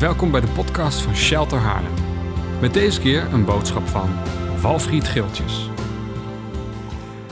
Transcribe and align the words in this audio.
Welkom 0.00 0.30
bij 0.30 0.40
de 0.40 0.48
podcast 0.48 1.00
van 1.00 1.16
Shelter 1.16 1.58
Haarlem. 1.58 1.92
Met 2.60 2.74
deze 2.74 3.00
keer 3.00 3.32
een 3.32 3.44
boodschap 3.44 3.86
van 3.86 4.10
Walfried 4.60 5.04
Geeltjes. 5.04 5.70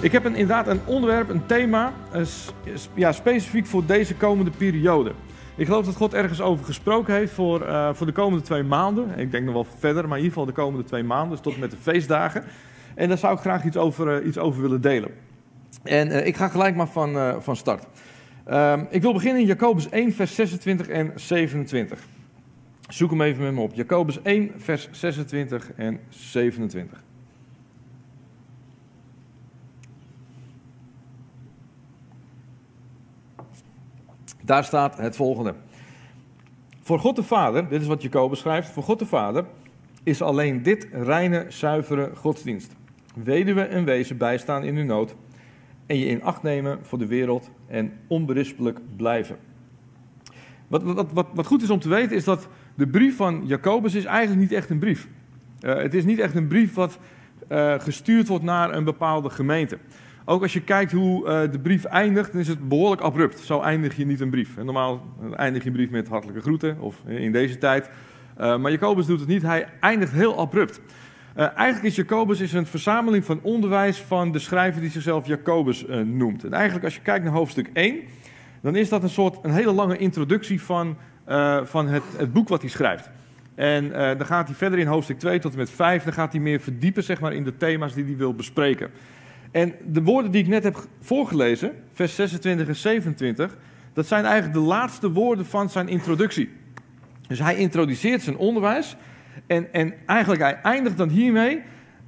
Ik 0.01 0.13
heb 0.13 0.25
een, 0.25 0.33
inderdaad 0.33 0.67
een 0.67 0.81
onderwerp, 0.85 1.29
een 1.29 1.47
thema, 1.47 1.93
eh, 2.13 2.23
ja, 2.95 3.13
specifiek 3.13 3.67
voor 3.67 3.87
deze 3.87 4.15
komende 4.15 4.51
periode. 4.51 5.13
Ik 5.57 5.67
geloof 5.67 5.85
dat 5.85 5.97
God 5.97 6.15
ergens 6.15 6.41
over 6.41 6.65
gesproken 6.65 7.15
heeft 7.15 7.33
voor, 7.33 7.63
eh, 7.63 7.95
voor 7.95 8.07
de 8.07 8.13
komende 8.13 8.45
twee 8.45 8.63
maanden. 8.63 9.19
Ik 9.19 9.31
denk 9.31 9.45
nog 9.45 9.55
wel 9.55 9.67
verder, 9.79 10.09
maar 10.09 10.19
in 10.19 10.25
ieder 10.25 10.39
geval 10.39 10.55
de 10.55 10.61
komende 10.61 10.85
twee 10.85 11.03
maanden, 11.03 11.31
dus 11.31 11.41
tot 11.41 11.59
met 11.59 11.71
de 11.71 11.77
feestdagen. 11.81 12.45
En 12.95 13.09
daar 13.09 13.19
zou 13.19 13.35
ik 13.35 13.41
graag 13.41 13.65
iets 13.65 13.77
over, 13.77 14.21
eh, 14.21 14.27
iets 14.27 14.39
over 14.39 14.63
willen 14.63 14.81
delen. 14.81 15.11
En 15.83 16.27
ik 16.27 16.37
ga 16.37 16.49
gelijk 16.49 16.77
maar 16.77 16.89
van, 16.89 17.43
van 17.43 17.57
start. 17.57 17.87
Ehm, 18.45 18.85
ik 18.91 19.03
wil 19.03 19.13
beginnen 19.13 19.41
in 19.41 19.47
Jacobus 19.47 19.87
1, 19.91 20.13
vers 20.13 20.35
26 20.35 20.89
en 20.89 21.13
27. 21.15 21.99
Zoek 22.89 23.11
hem 23.11 23.21
even 23.21 23.43
met 23.43 23.55
me 23.55 23.61
op. 23.61 23.75
Jacobus 23.75 24.23
1, 24.23 24.53
vers 24.57 24.89
26 24.91 25.73
en 25.73 26.01
27. 26.09 27.05
Daar 34.43 34.65
staat 34.65 34.99
het 34.99 35.17
volgende. 35.17 35.55
Voor 36.81 36.99
God 36.99 37.17
de 37.17 37.23
Vader, 37.23 37.69
dit 37.69 37.81
is 37.81 37.87
wat 37.87 38.03
Jacobus 38.03 38.39
schrijft, 38.39 38.71
voor 38.71 38.83
God 38.83 38.99
de 38.99 39.07
Vader 39.07 39.45
is 40.03 40.23
alleen 40.23 40.63
dit 40.63 40.89
reine, 40.93 41.47
zuivere 41.49 42.11
godsdienst. 42.15 42.77
Weduwe 43.15 43.63
en 43.63 43.85
wezen 43.85 44.17
bijstaan 44.17 44.65
in 44.65 44.77
hun 44.77 44.87
nood 44.87 45.15
en 45.87 45.99
je 45.99 46.07
in 46.07 46.23
acht 46.23 46.43
nemen 46.43 46.79
voor 46.83 46.99
de 46.99 47.07
wereld 47.07 47.51
en 47.67 47.93
onberispelijk 48.07 48.81
blijven. 48.97 49.39
Wat, 50.69 50.83
wat, 50.83 51.13
wat, 51.13 51.27
wat 51.35 51.47
goed 51.47 51.63
is 51.63 51.71
om 51.71 51.81
te 51.81 51.89
weten 51.89 52.17
is 52.17 52.25
dat 52.25 52.49
de 52.79 52.87
brief 52.87 53.17
van 53.17 53.43
Jacobus 53.47 53.95
is 53.95 54.05
eigenlijk 54.05 54.41
niet 54.41 54.53
echt 54.53 54.71
een 54.71 54.79
brief. 54.79 55.09
Eh, 55.61 55.77
het 55.77 55.95
is 55.95 56.05
niet 56.05 56.19
echt 56.19 56.35
een 56.35 56.47
brief 56.47 56.75
wat 56.75 56.99
eh, 57.49 57.75
gestuurd 57.79 58.29
wordt 58.29 58.45
naar 58.45 58.75
een 58.75 58.85
bepaalde 58.85 59.31
gemeente. 59.31 59.79
Ook 60.25 60.43
als 60.43 60.53
je 60.53 60.61
kijkt 60.61 60.93
hoe 60.93 61.27
eh, 61.27 61.51
de 61.51 61.59
brief 61.59 61.85
eindigt, 61.85 62.33
dan 62.33 62.41
is 62.41 62.49
het 62.49 62.69
behoorlijk 62.69 63.03
abrupt. 63.03 63.39
Zo 63.39 63.61
eindig 63.61 63.97
je 63.97 64.07
niet 64.07 64.21
een 64.21 64.31
brief. 64.31 64.57
Normaal 64.57 65.03
eindig 65.37 65.63
je 65.63 65.69
een 65.69 65.75
brief 65.75 65.91
met 65.91 66.09
hartelijke 66.09 66.41
groeten, 66.41 66.81
of 66.81 67.03
in 67.07 67.33
deze 67.33 67.59
tijd. 67.59 67.91
Maar 68.37 68.71
Jacobus 68.71 69.07
doet 69.07 69.21
het 69.21 69.29
niet, 69.29 69.43
hij 69.43 69.69
eindigt 69.81 70.13
heel 70.13 70.39
abrupt. 70.39 70.81
Eigenlijk 71.35 71.83
is 71.83 71.97
Jacobus 71.97 72.41
is 72.41 72.53
een 72.53 72.67
verzameling 72.67 73.25
van 73.25 73.41
onderwijs 73.43 74.01
van 74.01 74.33
de 74.33 74.39
schrijver 74.39 74.81
die 74.81 74.91
zichzelf 74.91 75.27
Jacobus 75.27 75.87
noemt. 76.05 76.45
En 76.45 76.53
eigenlijk 76.53 76.85
als 76.85 76.95
je 76.95 77.01
kijkt 77.01 77.25
naar 77.25 77.33
hoofdstuk 77.33 77.71
1, 77.73 77.97
dan 78.61 78.77
is 78.77 78.89
dat 78.89 79.03
een 79.03 79.09
soort 79.09 79.39
een 79.43 79.51
hele 79.51 79.73
lange 79.73 79.97
introductie 79.97 80.63
van, 80.63 80.97
eh, 81.29 81.65
van 81.65 81.89
het, 81.89 82.03
het 82.17 82.33
boek 82.33 82.49
wat 82.49 82.61
hij 82.61 82.71
schrijft. 82.71 83.11
En 83.55 83.93
eh, 83.93 84.19
dan 84.19 84.27
gaat 84.27 84.47
hij 84.47 84.57
verder 84.57 84.79
in 84.79 84.87
hoofdstuk 84.87 85.19
2 85.19 85.39
tot 85.39 85.53
en 85.53 85.59
met 85.59 85.71
5, 85.71 86.05
dan 86.05 86.13
gaat 86.13 86.33
hij 86.33 86.41
meer 86.41 86.61
verdiepen 86.61 87.03
zeg 87.03 87.21
maar, 87.21 87.33
in 87.33 87.45
de 87.45 87.57
thema's 87.57 87.95
die 87.95 88.05
hij 88.05 88.17
wil 88.17 88.35
bespreken. 88.35 88.91
En 89.51 89.75
de 89.87 90.03
woorden 90.03 90.31
die 90.31 90.43
ik 90.43 90.49
net 90.49 90.65
heb 90.65 90.77
voorgelezen, 91.01 91.73
vers 91.93 92.15
26 92.15 92.69
en 92.69 92.77
27, 92.77 93.57
dat 93.93 94.07
zijn 94.07 94.25
eigenlijk 94.25 94.55
de 94.55 94.67
laatste 94.67 95.13
woorden 95.13 95.47
van 95.47 95.71
zijn 95.71 95.89
introductie. 95.89 96.51
Dus 97.27 97.39
hij 97.39 97.57
introduceert 97.57 98.23
zijn 98.23 98.37
onderwijs 98.37 98.97
en, 99.47 99.73
en 99.73 99.95
eigenlijk 100.07 100.43
hij 100.43 100.61
eindigt 100.63 100.97
dan 100.97 101.09
hiermee. 101.09 101.63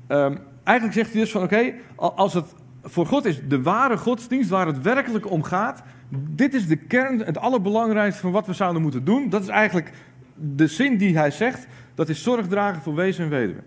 Ehm, 0.07 0.37
eigenlijk 0.65 0.99
zegt 0.99 1.13
hij 1.13 1.21
dus 1.21 1.31
van 1.31 1.43
oké, 1.43 1.73
als 1.97 2.35
het 2.35 2.55
voor 2.83 3.07
God 3.07 3.25
is 3.25 3.41
de 3.49 3.63
ware 3.63 3.97
godsdienst 3.97 4.51
waar 4.51 4.67
het 4.67 4.83
werkelijk 4.83 5.31
om 5.31 5.43
gaat, 5.43 5.83
dit 6.11 6.55
is 6.55 6.67
de 6.67 6.77
kern, 6.77 7.19
het 7.19 7.39
allerbelangrijkste 7.39 8.21
van 8.21 8.33
wat 8.33 8.47
we 8.47 8.53
zouden 8.53 8.83
moeten 8.83 9.05
doen. 9.05 9.29
Dat 9.29 9.43
is 9.43 9.49
eigenlijk 9.49 9.93
de 10.35 10.67
zin 10.67 10.97
die 10.97 11.19
hij 11.19 11.31
zegt, 11.31 11.67
dat 11.95 12.09
is 12.09 12.23
zorg 12.23 12.47
dragen 12.47 12.83
voor 12.83 12.95
wezen 12.95 13.25
en 13.25 13.31
weduwe. 13.31 13.63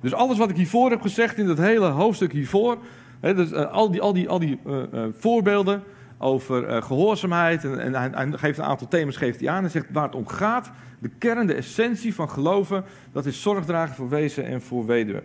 Dus 0.00 0.14
alles 0.14 0.38
wat 0.38 0.50
ik 0.50 0.56
hiervoor 0.56 0.90
heb 0.90 1.00
gezegd 1.00 1.38
in 1.38 1.46
dat 1.46 1.58
hele 1.58 1.86
hoofdstuk 1.86 2.32
hiervoor, 2.32 2.78
dus, 3.20 3.52
eh, 3.52 3.72
al 3.72 3.90
die, 3.90 4.00
al 4.00 4.12
die, 4.12 4.28
al 4.28 4.38
die 4.38 4.58
eh, 4.66 4.82
eh, 4.92 5.08
voorbeelden 5.18 5.82
over 6.18 6.66
eh, 6.66 6.82
gehoorzaamheid, 6.82 7.64
en, 7.64 8.14
en 8.14 8.38
geeft 8.38 8.58
een 8.58 8.64
aantal 8.64 8.88
thema's 8.88 9.16
geeft 9.16 9.40
hij 9.40 9.48
aan 9.48 9.64
en 9.64 9.70
zegt 9.70 9.86
waar 9.92 10.04
het 10.04 10.14
om 10.14 10.26
gaat, 10.26 10.70
de 10.98 11.10
kern, 11.18 11.46
de 11.46 11.54
essentie 11.54 12.14
van 12.14 12.30
geloven, 12.30 12.84
dat 13.12 13.26
is 13.26 13.42
zorg 13.42 13.64
dragen 13.64 13.94
voor 13.94 14.08
wezen 14.08 14.44
en 14.44 14.62
voor 14.62 14.86
weduwe. 14.86 15.22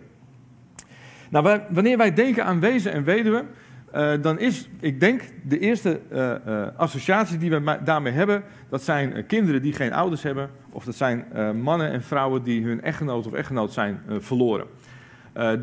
Nou, 1.30 1.60
wanneer 1.70 1.96
wij 1.96 2.14
denken 2.14 2.44
aan 2.44 2.60
wezen 2.60 2.92
en 2.92 3.04
weduwe, 3.04 3.44
eh, 3.92 4.12
dan 4.20 4.38
is, 4.38 4.68
ik 4.80 5.00
denk, 5.00 5.22
de 5.42 5.58
eerste 5.58 6.00
eh, 6.08 6.34
eh, 6.34 6.68
associatie 6.76 7.38
die 7.38 7.50
we 7.50 7.78
daarmee 7.84 8.12
hebben, 8.12 8.42
dat 8.68 8.82
zijn 8.82 9.26
kinderen 9.26 9.62
die 9.62 9.72
geen 9.72 9.92
ouders 9.92 10.22
hebben, 10.22 10.50
of 10.72 10.84
dat 10.84 10.94
zijn 10.94 11.24
mannen 11.62 11.90
en 11.90 12.02
vrouwen 12.02 12.42
die 12.42 12.64
hun 12.64 12.82
echtgenoot 12.82 13.26
of 13.26 13.32
echtgenoot 13.32 13.72
zijn 13.72 14.00
verloren. 14.18 14.66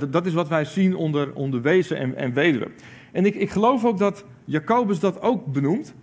Dat 0.09 0.25
is 0.25 0.33
wat 0.33 0.47
wij 0.47 0.65
zien 0.65 0.95
onder, 0.95 1.33
onder 1.33 1.61
wezen 1.61 1.97
en, 1.97 2.15
en 2.15 2.33
weduwe. 2.33 2.67
En 3.11 3.25
ik, 3.25 3.35
ik 3.35 3.49
geloof 3.49 3.85
ook 3.85 3.97
dat 3.97 4.25
Jacobus 4.45 4.99
dat 4.99 5.21
ook 5.21 5.45
benoemt, 5.45 5.93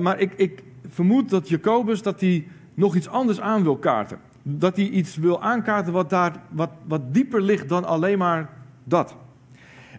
maar 0.00 0.20
ik, 0.20 0.32
ik 0.36 0.62
vermoed 0.88 1.30
dat 1.30 1.48
Jacobus 1.48 2.02
dat 2.02 2.20
hij 2.20 2.46
nog 2.74 2.96
iets 2.96 3.08
anders 3.08 3.40
aan 3.40 3.62
wil 3.62 3.76
kaarten. 3.76 4.18
Dat 4.42 4.76
hij 4.76 4.88
iets 4.88 5.16
wil 5.16 5.42
aankaarten 5.42 5.92
wat, 5.92 6.10
daar, 6.10 6.32
wat, 6.50 6.70
wat 6.86 7.14
dieper 7.14 7.42
ligt 7.42 7.68
dan 7.68 7.84
alleen 7.84 8.18
maar 8.18 8.48
dat. 8.90 9.16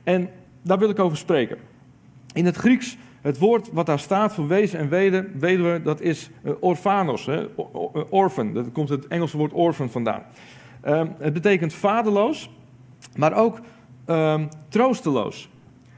En 0.04 0.30
daar 0.62 0.80
wil 0.80 0.90
ik 0.90 1.00
over 1.00 1.18
spreken. 1.18 1.58
In 2.34 2.46
het 2.46 2.56
Grieks, 2.56 2.98
het 3.22 3.38
woord 3.38 3.72
wat 3.72 3.86
daar 3.86 4.00
staat 4.00 4.34
voor 4.34 4.48
wezen 4.48 4.80
en 4.80 4.90
wede- 4.90 5.28
weduwe, 5.40 5.82
dat 5.82 6.02
is 6.02 6.30
eh, 6.44 6.52
orphanos, 6.60 7.26
hè, 7.26 7.46
o- 7.56 8.06
orphan. 8.10 8.54
Dat 8.54 8.72
komt 8.72 8.90
het 8.90 9.08
Engelse 9.08 9.38
woord 9.38 9.54
orphan 9.54 9.90
vandaan. 9.90 10.24
Ehm, 10.82 11.08
het 11.18 11.34
betekent 11.34 11.74
vaderloos, 11.74 12.50
maar 13.16 13.34
ook 13.34 13.60
ehm, 14.06 14.48
troosteloos. 14.70 15.50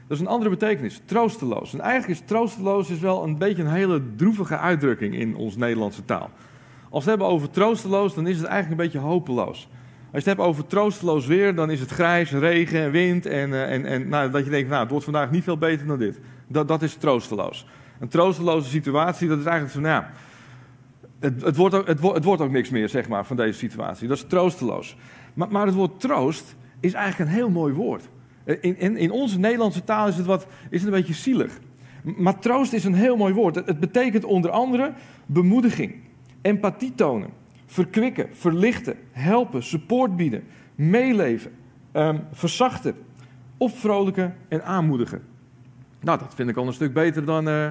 Dat 0.06 0.16
is 0.16 0.20
een 0.20 0.30
andere 0.30 0.50
betekenis, 0.50 1.00
troosteloos. 1.04 1.72
En 1.74 1.80
eigenlijk 1.80 2.20
is 2.20 2.26
troosteloos 2.26 2.90
is 2.90 2.98
wel 2.98 3.22
een 3.24 3.38
beetje 3.38 3.62
een 3.62 3.70
hele 3.70 4.02
droevige 4.16 4.58
uitdrukking 4.58 5.14
in 5.14 5.36
ons 5.36 5.56
Nederlandse 5.56 6.04
taal. 6.04 6.30
Als 6.90 7.04
we 7.04 7.10
het 7.10 7.18
hebben 7.18 7.26
over 7.26 7.50
troosteloos, 7.50 8.14
dan 8.14 8.26
is 8.26 8.36
het 8.36 8.46
eigenlijk 8.46 8.80
een 8.80 8.86
beetje 8.86 9.06
hopeloos. 9.08 9.68
Als 10.14 10.24
je 10.24 10.30
het 10.30 10.38
hebt 10.38 10.48
over 10.48 10.66
troosteloos 10.66 11.26
weer, 11.26 11.54
dan 11.54 11.70
is 11.70 11.80
het 11.80 11.90
grijs, 11.90 12.30
regen 12.30 12.80
en 12.80 12.90
wind. 12.90 13.26
En, 13.26 13.52
eh, 13.52 13.72
en, 13.72 13.86
en 13.86 14.08
nou, 14.08 14.30
dat 14.30 14.44
je 14.44 14.50
denkt, 14.50 14.68
nou, 14.68 14.80
het 14.80 14.90
wordt 14.90 15.04
vandaag 15.04 15.30
niet 15.30 15.44
veel 15.44 15.58
beter 15.58 15.86
dan 15.86 15.98
dit. 15.98 16.20
Dat, 16.46 16.68
dat 16.68 16.82
is 16.82 16.94
troosteloos. 16.94 17.66
Een 18.00 18.08
troosteloze 18.08 18.68
situatie, 18.68 19.28
dat 19.28 19.38
is 19.38 19.44
eigenlijk 19.44 19.74
zo, 19.74 19.80
nou 19.80 20.04
het, 21.24 21.42
het, 21.42 21.56
wordt 21.56 21.74
ook, 21.74 21.86
het, 21.86 22.26
ook 22.26 22.50
niks 22.50 22.70
meer, 22.70 22.88
zeg 22.88 23.08
maar, 23.08 23.24
van 23.26 23.36
deze 23.36 23.58
situatie. 23.58 24.08
Dat 24.08 24.16
is 24.16 24.24
troosteloos. 24.28 24.96
Maar, 25.34 25.48
maar 25.50 25.66
het 25.66 25.74
woord 25.74 26.00
troost 26.00 26.56
is 26.80 26.92
eigenlijk 26.92 27.30
een 27.30 27.36
heel 27.36 27.50
mooi 27.50 27.74
woord. 27.74 28.08
In, 28.44 28.78
in, 28.78 28.96
in 28.96 29.10
onze 29.10 29.38
Nederlandse 29.38 29.84
taal 29.84 30.08
is 30.08 30.16
het, 30.16 30.26
wat, 30.26 30.46
is 30.70 30.82
een 30.82 30.90
beetje 30.90 31.14
zielig. 31.14 31.58
Maar 32.02 32.38
troost 32.38 32.72
is 32.72 32.84
een 32.84 32.94
heel 32.94 33.16
mooi 33.16 33.34
woord. 33.34 33.54
Het, 33.54 33.66
het 33.66 33.80
betekent 33.80 34.24
onder 34.24 34.50
andere 34.50 34.92
bemoediging, 35.26 35.94
empathie 36.42 36.94
tonen, 36.94 37.30
verkwikken, 37.66 38.28
verlichten, 38.32 38.96
helpen, 39.10 39.62
support 39.62 40.16
bieden, 40.16 40.44
meeleven, 40.74 41.50
ehm, 41.92 42.18
verzachten, 42.32 42.94
opvrolijken 43.56 44.36
en 44.48 44.64
aanmoedigen. 44.64 45.22
Nou, 46.00 46.18
dat 46.18 46.34
vind 46.34 46.48
ik 46.48 46.56
al 46.56 46.66
een 46.66 46.72
stuk 46.72 46.92
beter 46.92 47.24
dan, 47.24 47.48
eh, 47.48 47.68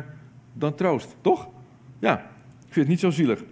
dan 0.54 0.76
troost, 0.76 1.16
toch? 1.22 1.48
Ja, 2.00 2.18
ik 2.60 2.74
vind 2.74 2.76
het 2.76 2.88
niet 2.88 3.00
zo 3.00 3.10
zielig. 3.10 3.44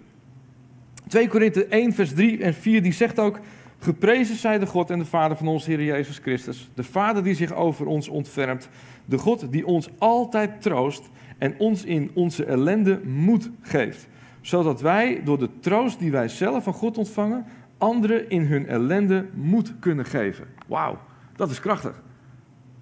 2 1.08 1.28
Korinthe 1.28 1.66
1, 1.68 1.92
vers 1.92 2.14
3 2.14 2.42
en 2.42 2.54
4, 2.54 2.82
die 2.82 2.92
zegt 2.92 3.18
ook... 3.18 3.40
Geprezen 3.82 4.36
zij 4.36 4.58
de 4.58 4.66
God 4.66 4.90
en 4.90 4.98
de 4.98 5.04
Vader 5.04 5.36
van 5.36 5.46
ons 5.46 5.66
Heer 5.66 5.82
Jezus 5.82 6.18
Christus. 6.18 6.70
De 6.74 6.84
Vader 6.84 7.22
die 7.22 7.34
zich 7.34 7.52
over 7.52 7.86
ons 7.86 8.08
ontfermt. 8.08 8.68
De 9.04 9.18
God 9.18 9.52
die 9.52 9.66
ons 9.66 9.88
altijd 9.98 10.62
troost 10.62 11.10
en 11.38 11.54
ons 11.58 11.84
in 11.84 12.10
onze 12.14 12.44
ellende 12.44 13.00
moed 13.04 13.50
geeft. 13.60 14.08
Zodat 14.42 14.80
wij 14.80 15.20
door 15.24 15.38
de 15.38 15.48
troost 15.60 15.98
die 15.98 16.10
wij 16.10 16.28
zelf 16.28 16.64
van 16.64 16.72
God 16.72 16.98
ontvangen... 16.98 17.44
anderen 17.78 18.30
in 18.30 18.42
hun 18.46 18.66
ellende 18.66 19.26
moed 19.34 19.74
kunnen 19.78 20.04
geven. 20.04 20.46
Wauw, 20.66 20.98
dat 21.36 21.50
is 21.50 21.60
krachtig. 21.60 22.02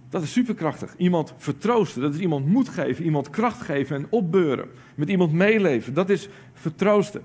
Dat 0.09 0.23
is 0.23 0.33
superkrachtig. 0.33 0.95
Iemand 0.97 1.35
vertroosten, 1.37 2.03
dat 2.03 2.15
is 2.15 2.21
iemand 2.21 2.47
moed 2.47 2.69
geven, 2.69 3.05
iemand 3.05 3.31
kracht 3.31 3.61
geven 3.61 3.97
en 3.97 4.07
opbeuren. 4.11 4.69
Met 4.95 5.09
iemand 5.09 5.33
meeleven, 5.33 5.95
dat 5.95 6.11
is 6.11 6.29
vertroosten. 6.53 7.23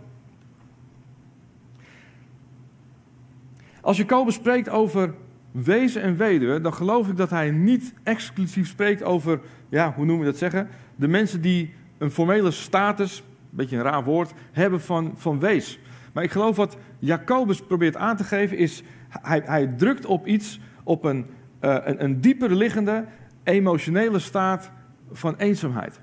Als 3.81 3.97
Jacobus 3.97 4.33
spreekt 4.33 4.69
over 4.69 5.13
wezen 5.51 6.01
en 6.01 6.17
weduwe, 6.17 6.61
dan 6.61 6.73
geloof 6.73 7.07
ik 7.07 7.17
dat 7.17 7.29
hij 7.29 7.51
niet 7.51 7.93
exclusief 8.03 8.67
spreekt 8.67 9.03
over, 9.03 9.39
ja, 9.69 9.93
hoe 9.95 10.05
noemen 10.05 10.25
we 10.25 10.31
dat 10.31 10.39
zeggen? 10.39 10.69
De 10.95 11.07
mensen 11.07 11.41
die 11.41 11.73
een 11.97 12.11
formele 12.11 12.51
status, 12.51 13.23
beetje 13.55 13.77
een 13.77 13.83
raar 13.83 14.03
woord, 14.03 14.33
hebben 14.51 14.81
van, 14.81 15.13
van 15.15 15.39
wees. 15.39 15.79
Maar 16.13 16.23
ik 16.23 16.31
geloof 16.31 16.55
wat 16.55 16.77
Jacobus 16.99 17.61
probeert 17.61 17.95
aan 17.95 18.17
te 18.17 18.23
geven 18.23 18.57
is, 18.57 18.83
hij, 19.09 19.41
hij 19.45 19.67
drukt 19.67 20.05
op 20.05 20.27
iets, 20.27 20.59
op 20.83 21.03
een, 21.03 21.25
eh, 21.59 21.77
een, 21.83 22.03
een 22.03 22.21
dieper 22.21 22.55
liggende 22.55 23.05
emotionele 23.43 24.19
staat 24.19 24.71
van 25.11 25.35
eenzaamheid. 25.35 25.99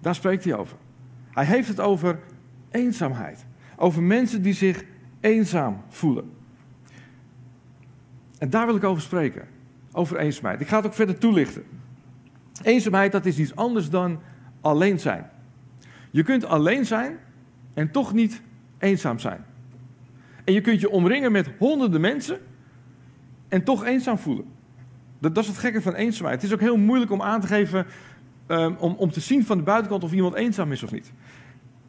Daar 0.00 0.14
spreekt 0.14 0.44
hij 0.44 0.54
over. 0.54 0.76
Hij 1.30 1.44
heeft 1.44 1.68
het 1.68 1.80
over 1.80 2.18
eenzaamheid. 2.70 3.46
over 3.76 4.02
mensen 4.02 4.42
die 4.42 4.52
zich 4.52 4.84
eenzaam 5.20 5.82
voelen. 5.88 6.30
En 8.38 8.50
daar 8.50 8.66
wil 8.66 8.76
ik 8.76 8.84
over 8.84 9.02
spreken, 9.02 9.48
over 9.92 10.16
eenzaamheid. 10.16 10.60
Ik 10.60 10.68
ga 10.68 10.76
het 10.76 10.86
ook 10.86 10.94
verder 10.94 11.18
toelichten. 11.18 11.64
Eenzaamheid, 12.62 13.12
dat 13.12 13.26
is 13.26 13.38
iets 13.38 13.56
anders 13.56 13.90
dan 13.90 14.20
alleen 14.60 15.00
zijn. 15.00 15.30
Je 16.14 16.22
kunt 16.22 16.44
alleen 16.44 16.86
zijn 16.86 17.18
en 17.72 17.90
toch 17.90 18.12
niet 18.12 18.42
eenzaam 18.78 19.18
zijn. 19.18 19.44
En 20.44 20.52
je 20.52 20.60
kunt 20.60 20.80
je 20.80 20.90
omringen 20.90 21.32
met 21.32 21.50
honderden 21.58 22.00
mensen 22.00 22.38
en 23.48 23.64
toch 23.64 23.84
eenzaam 23.84 24.18
voelen. 24.18 24.44
Dat, 25.18 25.34
dat 25.34 25.44
is 25.44 25.50
het 25.50 25.58
gekke 25.58 25.82
van 25.82 25.94
eenzaamheid. 25.94 26.42
Het 26.42 26.50
is 26.50 26.56
ook 26.56 26.62
heel 26.62 26.76
moeilijk 26.76 27.10
om 27.10 27.22
aan 27.22 27.40
te 27.40 27.46
geven, 27.46 27.86
um, 28.48 28.76
om, 28.78 28.94
om 28.94 29.10
te 29.10 29.20
zien 29.20 29.44
van 29.44 29.56
de 29.56 29.62
buitenkant 29.62 30.04
of 30.04 30.12
iemand 30.12 30.34
eenzaam 30.34 30.72
is 30.72 30.82
of 30.82 30.92
niet. 30.92 31.12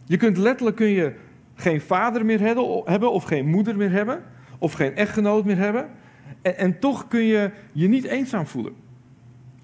Je 0.06 0.18
kunt 0.18 0.38
letterlijk 0.38 0.76
kun 0.76 0.90
je 0.90 1.16
geen 1.56 1.82
vader 1.82 2.26
meer 2.26 2.40
hebben 2.86 3.12
of 3.12 3.24
geen 3.24 3.48
moeder 3.48 3.78
meer 3.78 3.92
hebben 3.92 4.24
of 4.60 4.74
geen 4.74 4.96
echtgenoot 4.96 5.46
meer 5.46 5.58
hebben. 5.58 5.90
En, 6.42 6.58
en 6.58 6.80
toch 6.80 7.08
kun 7.08 7.24
je 7.24 7.52
je 7.72 7.88
niet 7.88 8.04
eenzaam 8.04 8.48
voelen. 8.48 8.74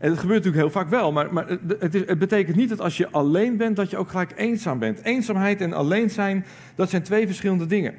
En 0.01 0.09
dat 0.09 0.19
gebeurt 0.19 0.43
natuurlijk 0.43 0.73
heel 0.73 0.81
vaak 0.81 0.89
wel, 0.89 1.11
maar, 1.11 1.33
maar 1.33 1.47
het, 1.79 1.95
is, 1.95 2.05
het, 2.05 2.19
betekent 2.19 2.55
niet 2.55 2.69
dat 2.69 2.81
als 2.81 2.97
je 2.97 3.09
alleen 3.09 3.57
bent, 3.57 3.75
dat 3.75 3.89
je 3.89 3.97
ook 3.97 4.09
gelijk 4.09 4.33
eenzaam 4.35 4.79
bent. 4.79 5.03
Eenzaamheid 5.03 5.61
en 5.61 5.73
alleen 5.73 6.09
zijn, 6.09 6.45
dat 6.75 6.89
zijn 6.89 7.03
twee 7.03 7.25
verschillende 7.25 7.65
dingen. 7.65 7.93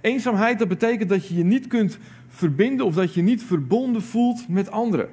Eenzaamheid, 0.00 0.58
dat 0.58 0.68
betekent 0.68 1.08
dat 1.08 1.28
je 1.28 1.36
je 1.36 1.44
niet 1.44 1.66
kunt 1.66 1.98
verbinden 2.28 2.86
of 2.86 2.94
dat 2.94 3.14
je 3.14 3.22
niet 3.22 3.42
verbonden 3.42 4.02
voelt 4.02 4.48
met 4.48 4.70
anderen. 4.70 5.08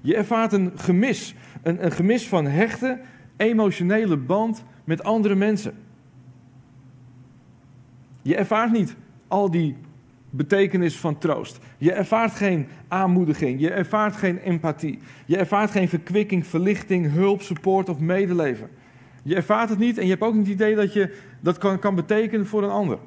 Je 0.00 0.16
ervaart 0.16 0.52
een 0.52 0.72
gemis, 0.74 1.34
een, 1.62 1.84
een 1.84 1.92
gemis 1.92 2.28
van 2.28 2.46
hechte, 2.46 3.00
emotionele 3.36 4.16
band 4.16 4.64
met 4.84 5.02
andere 5.02 5.34
mensen. 5.34 5.74
Je 8.22 8.36
ervaart 8.36 8.72
niet 8.72 8.96
al 9.28 9.50
die 9.50 9.76
betekenis 10.30 10.96
van 10.96 11.18
troost. 11.18 11.58
Je 11.78 11.92
ervaart 11.92 12.32
geen 12.32 12.66
aanmoediging, 12.88 13.60
je 13.60 13.70
ervaart 13.70 14.16
geen 14.16 14.38
empathie. 14.38 14.98
Je 15.26 15.36
ervaart 15.36 15.70
geen 15.70 15.88
verkwikking, 15.88 16.46
verlichting, 16.46 17.12
hulp, 17.12 17.42
support 17.42 17.88
of 17.88 17.98
medeleven. 17.98 18.68
Je 19.22 19.34
ervaart 19.34 19.68
het 19.68 19.78
niet 19.78 19.98
en 19.98 20.04
je 20.04 20.10
hebt 20.10 20.22
ook 20.22 20.34
niet 20.34 20.46
het 20.46 20.54
idee 20.54 20.74
dat 20.74 20.92
je 20.92 21.16
dat 21.40 21.58
kan, 21.58 21.78
kan 21.78 21.94
betekenen 21.94 22.46
voor 22.46 22.62
een 22.62 22.70
ander. 22.70 22.98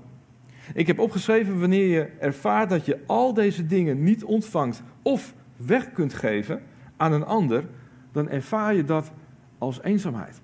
Ik 0.74 0.88
heb 0.88 1.00
opgeschreven 1.00 1.60
wanneer 1.60 1.88
je 1.88 2.10
ervaart 2.20 2.70
dat 2.70 2.86
je 2.86 3.00
al 3.06 3.34
deze 3.34 3.66
dingen 3.66 4.04
niet 4.04 4.24
ontvangt 4.24 4.84
of 5.02 5.34
weg 5.56 5.92
kunt 5.92 6.14
geven 6.14 6.62
aan 6.98 7.14
een 7.14 7.26
ander, 7.26 7.64
dan 8.12 8.30
ervaar 8.30 8.76
je 8.76 8.84
dat 8.84 9.12
als 9.58 9.82
eenzaamheid. 9.82 10.42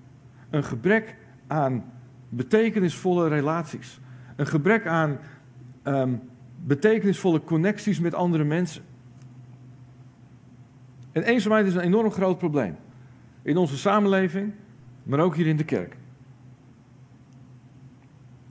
Een 0.50 0.64
gebrek 0.64 1.16
aan 1.48 1.84
betekenisvolle 2.30 3.28
relaties. 3.28 4.00
Een 4.36 4.48
gebrek 4.48 4.88
aan 4.88 5.18
ehm, 5.84 6.14
betekenisvolle 6.66 7.44
connecties 7.44 8.00
met 8.00 8.14
andere 8.14 8.44
mensen. 8.44 8.84
En 11.12 11.24
eenzaamheid 11.24 11.66
is 11.66 11.76
een 11.76 11.82
enorm 11.82 12.12
groot 12.12 12.38
probleem. 12.38 12.76
In 13.42 13.58
onze 13.58 13.78
samenleving, 13.78 14.54
maar 15.04 15.20
ook 15.20 15.36
hier 15.36 15.48
in 15.48 15.58
de 15.58 15.64
kerk. 15.64 15.98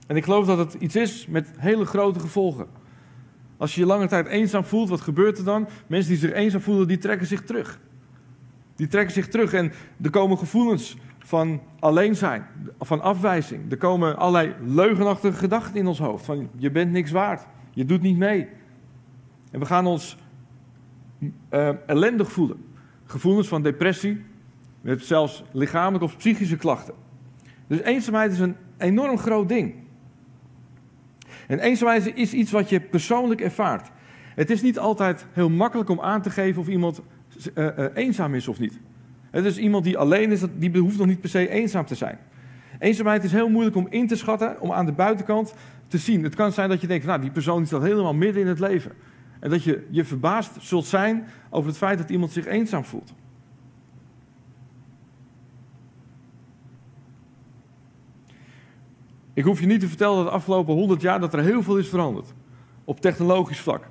En 0.07 0.15
ik 0.15 0.23
geloof 0.23 0.45
dat 0.45 0.57
het 0.57 0.73
iets 0.73 0.95
is 0.95 1.27
met 1.27 1.51
hele 1.57 1.85
grote 1.85 2.19
gevolgen. 2.19 2.67
Als 3.57 3.75
je 3.75 3.81
je 3.81 3.87
lange 3.87 4.07
tijd 4.07 4.27
eenzaam 4.27 4.63
voelt, 4.63 4.89
wat 4.89 5.01
gebeurt 5.01 5.37
er 5.37 5.43
dan? 5.43 5.67
Mensen 5.87 6.11
die 6.11 6.19
zich 6.19 6.31
eenzaam 6.31 6.61
voelen, 6.61 6.87
die 6.87 6.97
trekken 6.97 7.27
zich 7.27 7.41
terug. 7.41 7.79
Die 8.75 8.87
trekken 8.87 9.13
zich 9.13 9.27
terug 9.27 9.53
en 9.53 9.71
er 10.01 10.09
komen 10.09 10.37
gevoelens 10.37 10.97
van 11.17 11.61
alleen 11.79 12.15
zijn, 12.15 12.45
van 12.79 13.01
afwijzing. 13.01 13.71
Er 13.71 13.77
komen 13.77 14.17
allerlei 14.17 14.55
leugenachtige 14.65 15.37
gedachten 15.37 15.75
in 15.75 15.87
ons 15.87 15.99
hoofd. 15.99 16.25
Van 16.25 16.49
je 16.55 16.71
bent 16.71 16.91
niks 16.91 17.11
waard, 17.11 17.45
je 17.77 17.85
doet 17.85 18.01
niet 18.01 18.17
mee. 18.17 18.47
En 19.51 19.59
we 19.59 19.65
gaan 19.65 19.85
ons 19.85 20.17
uh, 21.19 21.69
ellendig 21.85 22.31
voelen. 22.31 22.65
Gevoelens 23.05 23.47
van 23.47 23.61
depressie, 23.61 24.23
met 24.81 25.05
zelfs 25.05 25.43
lichamelijke 25.51 26.05
of 26.05 26.17
psychische 26.17 26.57
klachten. 26.57 26.93
Dus 27.67 27.81
eenzaamheid 27.81 28.31
is 28.31 28.39
een 28.39 28.55
enorm 28.77 29.17
groot 29.17 29.49
ding. 29.49 29.75
En 31.47 31.59
eenzaamheid 31.59 32.15
is 32.15 32.33
iets 32.33 32.51
wat 32.51 32.69
je 32.69 32.79
persoonlijk 32.79 33.41
ervaart. 33.41 33.91
Het 34.35 34.49
is 34.49 34.61
niet 34.61 34.79
altijd 34.79 35.25
heel 35.31 35.49
makkelijk 35.49 35.89
om 35.89 36.01
aan 36.01 36.21
te 36.21 36.29
geven 36.29 36.61
of 36.61 36.67
iemand 36.67 37.01
uh, 37.55 37.65
uh, 37.77 37.85
eenzaam 37.93 38.35
is 38.35 38.47
of 38.47 38.59
niet. 38.59 38.79
Het 39.31 39.45
is 39.45 39.57
iemand 39.57 39.83
die 39.83 39.97
alleen 39.97 40.31
is, 40.31 40.41
die 40.55 40.77
hoeft 40.77 40.97
nog 40.97 41.07
niet 41.07 41.21
per 41.21 41.29
se 41.29 41.49
eenzaam 41.49 41.85
te 41.85 41.95
zijn. 41.95 42.17
Eenzaamheid 42.79 43.23
is 43.23 43.31
heel 43.31 43.49
moeilijk 43.49 43.75
om 43.75 43.87
in 43.89 44.07
te 44.07 44.15
schatten, 44.15 44.61
om 44.61 44.71
aan 44.71 44.85
de 44.85 44.91
buitenkant 44.91 45.53
te 45.87 45.97
zien. 45.97 46.23
Het 46.23 46.35
kan 46.35 46.51
zijn 46.51 46.69
dat 46.69 46.81
je 46.81 46.87
denkt, 46.87 47.05
nou 47.05 47.21
die 47.21 47.31
persoon 47.31 47.65
staat 47.65 47.81
helemaal 47.81 48.13
midden 48.13 48.41
in 48.41 48.47
het 48.47 48.59
leven. 48.59 48.91
En 49.39 49.49
dat 49.49 49.63
je 49.63 49.87
je 49.89 50.05
verbaasd 50.05 50.51
zult 50.59 50.85
zijn 50.85 51.27
over 51.49 51.69
het 51.69 51.77
feit 51.77 51.97
dat 51.97 52.09
iemand 52.09 52.31
zich 52.31 52.45
eenzaam 52.45 52.85
voelt. 52.85 53.13
Ik 59.33 59.43
hoef 59.43 59.59
je 59.59 59.65
niet 59.65 59.79
te 59.79 59.87
vertellen 59.87 60.15
dat 60.15 60.25
de 60.25 60.31
afgelopen 60.31 60.73
100 60.73 61.01
jaar 61.01 61.19
dat 61.19 61.33
er 61.33 61.43
heel 61.43 61.63
veel 61.63 61.77
is 61.77 61.89
veranderd. 61.89 62.33
Op 62.83 63.01
technologisch 63.01 63.59
vlak. 63.59 63.87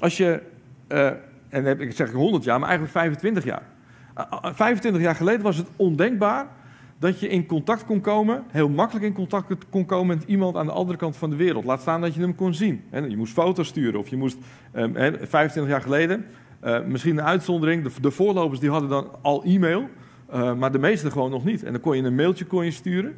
Als 0.00 0.16
je, 0.16 0.42
uh, 0.88 1.10
en 1.48 1.80
ik 1.80 1.92
zeg 1.92 2.08
ik 2.08 2.14
100 2.14 2.44
jaar, 2.44 2.58
maar 2.58 2.68
eigenlijk 2.68 2.98
25 2.98 3.44
jaar. 3.44 3.62
25 4.54 5.02
jaar 5.02 5.14
geleden 5.14 5.42
was 5.42 5.56
het 5.56 5.68
ondenkbaar 5.76 6.46
dat 6.98 7.20
je 7.20 7.28
in 7.28 7.46
contact 7.46 7.84
kon 7.84 8.00
komen, 8.00 8.44
heel 8.48 8.68
makkelijk 8.68 9.06
in 9.06 9.12
contact 9.12 9.68
kon 9.70 9.86
komen 9.86 10.16
met 10.16 10.28
iemand 10.28 10.56
aan 10.56 10.66
de 10.66 10.72
andere 10.72 10.98
kant 10.98 11.16
van 11.16 11.30
de 11.30 11.36
wereld. 11.36 11.64
Laat 11.64 11.80
staan 11.80 12.00
dat 12.00 12.14
je 12.14 12.20
hem 12.20 12.34
kon 12.34 12.54
zien. 12.54 12.82
Je 13.08 13.16
moest 13.16 13.32
foto's 13.32 13.68
sturen 13.68 14.00
of 14.00 14.08
je 14.08 14.16
moest, 14.16 14.38
25 14.72 15.54
ehm, 15.54 15.68
jaar 15.68 15.80
geleden, 15.80 16.24
eh, 16.60 16.80
misschien 16.84 17.18
een 17.18 17.24
uitzondering, 17.24 17.92
de 17.92 18.10
voorlopers 18.10 18.60
die 18.60 18.70
hadden 18.70 18.88
dan 18.88 19.08
al 19.22 19.44
e-mail, 19.44 19.88
eh, 20.30 20.54
maar 20.54 20.72
de 20.72 20.78
meesten 20.78 21.12
gewoon 21.12 21.30
nog 21.30 21.44
niet. 21.44 21.64
En 21.64 21.72
dan 21.72 21.80
kon 21.80 21.96
je 21.96 22.02
een 22.02 22.14
mailtje 22.14 22.44
kon 22.44 22.64
je 22.64 22.70
sturen. 22.70 23.14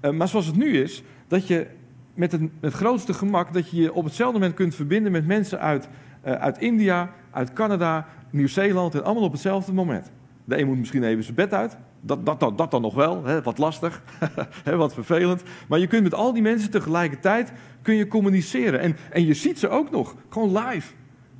Eh, 0.00 0.10
maar 0.10 0.28
zoals 0.28 0.46
het 0.46 0.56
nu 0.56 0.78
is, 0.78 1.02
dat 1.28 1.46
je 1.46 1.66
met 2.14 2.32
het, 2.32 2.72
grootste 2.72 3.14
gemak, 3.14 3.52
dat 3.52 3.70
je 3.70 3.80
je 3.80 3.94
op 3.94 4.04
hetzelfde 4.04 4.38
moment 4.38 4.56
kunt 4.56 4.74
verbinden 4.74 5.12
met 5.12 5.26
mensen 5.26 5.60
uit, 5.60 5.88
uit 6.22 6.58
India, 6.58 7.10
uit 7.30 7.52
Canada, 7.52 8.06
Nieuw-Zeeland 8.30 8.94
en 8.94 9.04
allemaal 9.04 9.22
op 9.22 9.32
hetzelfde 9.32 9.72
moment. 9.72 10.10
De 10.52 10.58
een 10.58 10.66
moet 10.66 10.78
misschien 10.78 11.02
even 11.02 11.24
zijn 11.24 11.36
bed 11.36 11.54
uit. 11.54 11.76
Dat, 12.00 12.26
dat, 12.26 12.40
dat, 12.40 12.58
dat 12.58 12.70
dan 12.70 12.82
nog 12.82 12.94
wel, 12.94 13.24
hè, 13.24 13.42
wat 13.42 13.58
lastig, 13.58 14.02
hè, 14.64 14.76
wat 14.76 14.94
vervelend. 14.94 15.42
Maar 15.68 15.78
je 15.78 15.86
kunt 15.86 16.02
met 16.02 16.14
al 16.14 16.32
die 16.32 16.42
mensen 16.42 16.70
tegelijkertijd 16.70 17.52
kun 17.82 17.94
je 17.94 18.08
communiceren. 18.08 18.80
En, 18.80 18.96
en 19.10 19.26
je 19.26 19.34
ziet 19.34 19.58
ze 19.58 19.68
ook 19.68 19.90
nog, 19.90 20.14
gewoon 20.28 20.58
live. 20.58 20.92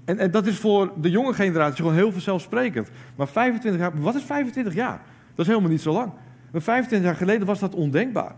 En, 0.04 0.18
en 0.18 0.30
dat 0.30 0.46
is 0.46 0.56
voor 0.56 0.92
de 1.00 1.10
jonge 1.10 1.34
generatie 1.34 1.76
gewoon 1.76 1.94
heel 1.94 2.12
vanzelfsprekend. 2.12 2.90
Maar 3.16 3.28
25 3.28 3.80
jaar, 3.80 4.00
wat 4.00 4.14
is 4.14 4.22
25 4.22 4.74
jaar? 4.74 5.00
Dat 5.34 5.46
is 5.46 5.46
helemaal 5.46 5.70
niet 5.70 5.80
zo 5.80 5.92
lang. 5.92 6.12
Maar 6.52 6.62
25 6.62 7.08
jaar 7.08 7.16
geleden 7.18 7.46
was 7.46 7.58
dat 7.58 7.74
ondenkbaar. 7.74 8.34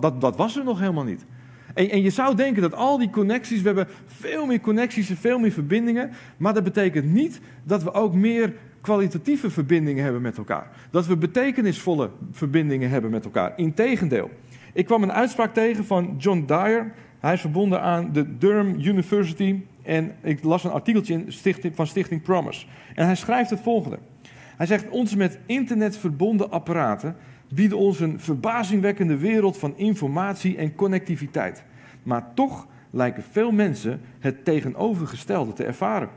Dat, 0.00 0.20
dat 0.20 0.36
was 0.36 0.56
er 0.56 0.64
nog 0.64 0.78
helemaal 0.80 1.04
niet. 1.04 1.24
En, 1.74 1.90
en, 1.90 2.02
je 2.02 2.10
zou 2.10 2.34
denken 2.34 2.62
dat 2.62 2.74
al 2.74 2.98
die 2.98 3.10
connecties, 3.10 3.60
we 3.60 3.66
hebben 3.66 3.88
veel 4.06 4.46
meer 4.46 4.60
connecties 4.60 5.10
en 5.10 5.16
veel 5.16 5.38
meer 5.38 5.52
verbindingen. 5.52 6.10
Maar 6.36 6.54
dat 6.54 6.64
betekent 6.64 7.12
niet 7.12 7.40
dat 7.64 7.82
we 7.82 7.92
ook 7.92 8.14
meer 8.14 8.54
kwalitatieve 8.88 9.50
verbindingen 9.50 10.04
hebben 10.04 10.22
met 10.22 10.38
elkaar. 10.38 10.70
Dat 10.90 11.06
we 11.06 11.16
betekenisvolle 11.16 12.10
verbindingen 12.32 12.90
hebben 12.90 13.10
met 13.10 13.24
elkaar. 13.24 13.52
Integendeel. 13.56 14.30
Ik 14.72 14.84
kwam 14.84 15.02
een 15.02 15.12
uitspraak 15.12 15.54
tegen 15.54 15.84
van 15.84 16.14
John 16.18 16.44
Dyer. 16.46 16.92
Hij 17.18 17.32
is 17.32 17.40
verbonden 17.40 17.80
aan 17.80 18.12
de 18.12 18.38
Durham 18.38 18.74
University. 18.74 19.60
En 19.82 20.14
ik 20.22 20.42
las 20.42 20.64
een 20.64 20.70
artikeltje 20.70 21.14
in 21.14 21.72
van 21.74 21.86
Stichting 21.86 22.22
Promise. 22.22 22.66
En 22.94 23.06
hij 23.06 23.14
schrijft 23.14 23.50
het 23.50 23.60
volgende. 23.60 23.98
Hij 24.56 24.66
zegt: 24.66 24.88
Ons 24.88 25.14
met 25.14 25.38
internet 25.46 25.96
verbonden 25.96 26.50
apparaten 26.50 27.16
bieden 27.48 27.78
ons 27.78 28.00
een 28.00 28.20
verbazingwekkende 28.20 29.16
wereld 29.16 29.58
van 29.58 29.76
informatie 29.76 30.56
en 30.56 30.74
connectiviteit. 30.74 31.64
Maar 32.02 32.34
toch 32.34 32.66
lijken 32.90 33.22
veel 33.30 33.50
mensen 33.50 34.00
het 34.18 34.44
tegenovergestelde 34.44 35.52
te 35.52 35.64
ervaren. 35.64 36.08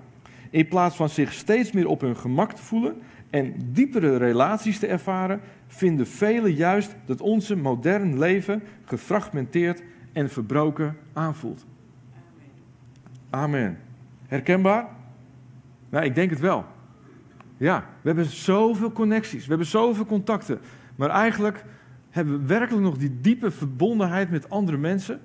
In 0.52 0.68
plaats 0.68 0.96
van 0.96 1.10
zich 1.10 1.34
steeds 1.34 1.72
meer 1.72 1.88
op 1.88 2.02
hun 2.02 2.18
gemak 2.18 2.52
te 2.52 2.62
voelen 2.62 3.02
en 3.30 3.54
diepere 3.58 4.18
relaties 4.18 4.80
te 4.80 4.88
ervaren, 4.88 5.42
vinden 5.68 6.08
velen 6.08 6.54
juist 6.54 6.96
dat 7.06 7.22
onze 7.22 7.56
modern 7.56 8.20
leven 8.20 8.64
gefragmenteerd 8.86 9.84
en 10.14 10.30
verbroken 10.30 10.98
aanvoelt. 11.14 11.66
Amen. 13.30 13.78
Herkenbaar? 14.28 14.88
Nou, 15.90 16.06
ik 16.06 16.16
denk 16.16 16.30
het 16.30 16.40
wel. 16.40 16.66
Ja, 17.58 17.80
we 18.02 18.08
hebben 18.08 18.26
zoveel 18.26 18.92
connecties, 18.92 19.44
we 19.44 19.50
hebben 19.50 19.68
zoveel 19.68 20.06
contacten. 20.06 20.60
Maar 20.96 21.10
eigenlijk 21.10 21.66
hebben 22.10 22.40
we 22.40 22.46
werkelijk 22.46 22.84
nog 22.84 22.98
die 22.98 23.22
diepe 23.22 23.52
verbondenheid 23.52 24.32
met 24.32 24.50
andere 24.50 24.78
mensen. 24.78 25.22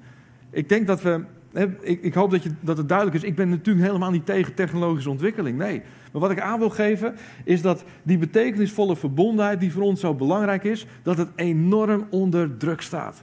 Ik 0.51 0.69
denk 0.69 0.87
dat 0.87 1.03
we 1.03 1.25
ik, 1.57 2.03
ik, 2.03 2.15
hoop 2.15 2.31
dat, 2.31 2.43
je, 2.43 2.51
dat 2.61 2.77
het 2.77 2.89
duidelijk 2.89 3.17
is. 3.17 3.23
Ik 3.23 3.35
ben 3.35 3.49
natuurlijk 3.49 3.87
helemaal 3.87 4.11
niet 4.11 4.27
tegen 4.27 4.55
technologische 4.55 5.11
ontwikkeling. 5.11 5.59
Nee. 5.59 5.83
Maar 6.13 6.21
wat 6.21 6.31
ik 6.31 6.41
aan 6.41 6.59
wil 6.59 6.71
geven 6.71 7.15
is 7.45 7.63
dat 7.63 7.85
die 8.03 8.19
betekenisvolle 8.19 8.97
verbondenheid 8.97 9.61
die 9.61 9.73
voor 9.73 9.83
ons 9.83 10.01
zo 10.01 10.15
belangrijk 10.15 10.65
is, 10.65 10.87
dat 11.03 11.17
het 11.17 11.29
enorm 11.35 12.07
onder 12.11 12.57
druk 12.57 12.81
staat. 12.81 13.23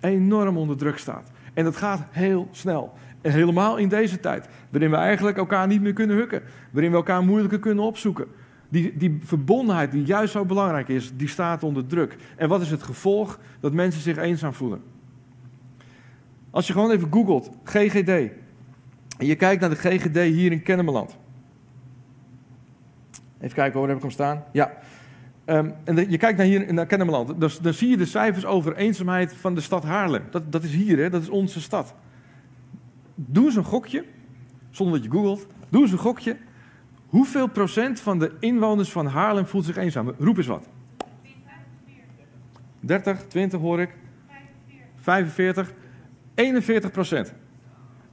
enorm 0.00 0.56
onder 0.56 0.76
druk 0.76 0.98
staat. 0.98 1.30
En 1.54 1.64
dat 1.64 1.76
gaat 1.76 2.06
heel 2.10 2.48
snel. 2.50 2.92
En 3.20 3.32
helemaal 3.32 3.76
in 3.76 3.88
deze 3.88 4.20
tijd, 4.20 4.48
waarin 4.70 4.90
we 4.90 4.96
eigenlijk 4.96 5.36
elkaar 5.36 5.66
niet 5.66 5.82
meer 5.82 5.92
kunnen 5.92 6.16
hukken. 6.16 6.42
Waarin 6.70 6.90
we 6.90 6.96
elkaar 6.96 7.22
moeilijker 7.22 7.58
kunnen 7.58 7.84
opzoeken. 7.84 8.26
Die, 8.68 8.96
die 8.96 9.18
verbondenheid 9.24 9.92
die 9.92 10.04
juist 10.04 10.32
zo 10.32 10.44
belangrijk 10.44 10.88
is, 10.88 11.12
die 11.16 11.28
staat 11.28 11.62
onder 11.62 11.86
druk. 11.86 12.16
En 12.36 12.48
wat 12.48 12.60
is 12.60 12.70
het 12.70 12.82
gevolg? 12.82 13.38
Dat 13.60 13.72
mensen 13.72 14.02
zich 14.02 14.16
eenzaam 14.16 14.52
voelen. 14.52 14.80
Als 16.52 16.66
je 16.66 16.72
gewoon 16.72 16.90
even 16.90 17.12
googelt, 17.12 17.50
GGD. 17.64 18.08
En 19.18 19.26
je 19.26 19.34
kijkt 19.34 19.60
naar 19.60 19.70
de 19.70 19.76
GGD 19.76 20.16
hier 20.16 20.52
in 20.52 20.62
Kennemerland. 20.62 21.16
Even 23.40 23.54
kijken, 23.54 23.78
waar 23.78 23.88
heb 23.88 23.96
ik 23.96 24.02
hem 24.02 24.12
staan? 24.12 24.44
Ja. 24.52 24.72
Ehm, 25.44 25.70
en 25.84 26.10
je 26.10 26.16
kijkt 26.16 26.38
naar 26.38 26.46
hier 26.46 26.74
naar 26.74 26.86
Kennemerland. 26.86 27.40
Dus, 27.40 27.58
dan 27.58 27.72
zie 27.72 27.88
je 27.88 27.96
de 27.96 28.04
cijfers 28.04 28.44
over 28.44 28.76
eenzaamheid 28.76 29.34
van 29.34 29.54
de 29.54 29.60
stad 29.60 29.84
Haarlem. 29.84 30.22
Dat, 30.30 30.52
dat 30.52 30.62
is 30.62 30.74
hier, 30.74 30.98
hè? 30.98 31.10
dat 31.10 31.22
is 31.22 31.28
onze 31.28 31.60
stad. 31.60 31.94
Doe 33.14 33.44
eens 33.44 33.56
een 33.56 33.64
gokje, 33.64 34.04
zonder 34.70 34.94
dat 34.94 35.04
je 35.04 35.10
googelt. 35.10 35.46
Doe 35.68 35.82
eens 35.82 35.92
een 35.92 35.98
gokje. 35.98 36.36
Hoeveel 37.06 37.46
procent 37.46 38.00
van 38.00 38.18
de 38.18 38.32
inwoners 38.40 38.92
van 38.92 39.06
Haarlem 39.06 39.46
voelt 39.46 39.64
zich 39.64 39.76
eenzaam? 39.76 40.12
Roep 40.18 40.36
eens 40.36 40.46
wat. 40.46 40.68
30, 42.80 43.26
20 43.26 43.60
hoor 43.60 43.80
ik. 43.80 43.94
45, 44.96 45.72
41 46.34 46.90
procent. 46.90 47.32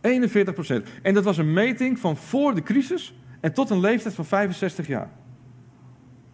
41 0.02 0.54
procent. 0.54 0.88
En 1.02 1.14
dat 1.14 1.24
was 1.24 1.38
een 1.38 1.54
meting 1.54 2.00
van 2.00 2.18
voor 2.18 2.56
de 2.56 2.64
crisis 2.64 3.14
en 3.40 3.54
tot 3.54 3.70
een 3.70 3.80
leeftijd 3.80 4.16
van 4.16 4.26
65 4.26 4.88
jaar. 4.88 5.10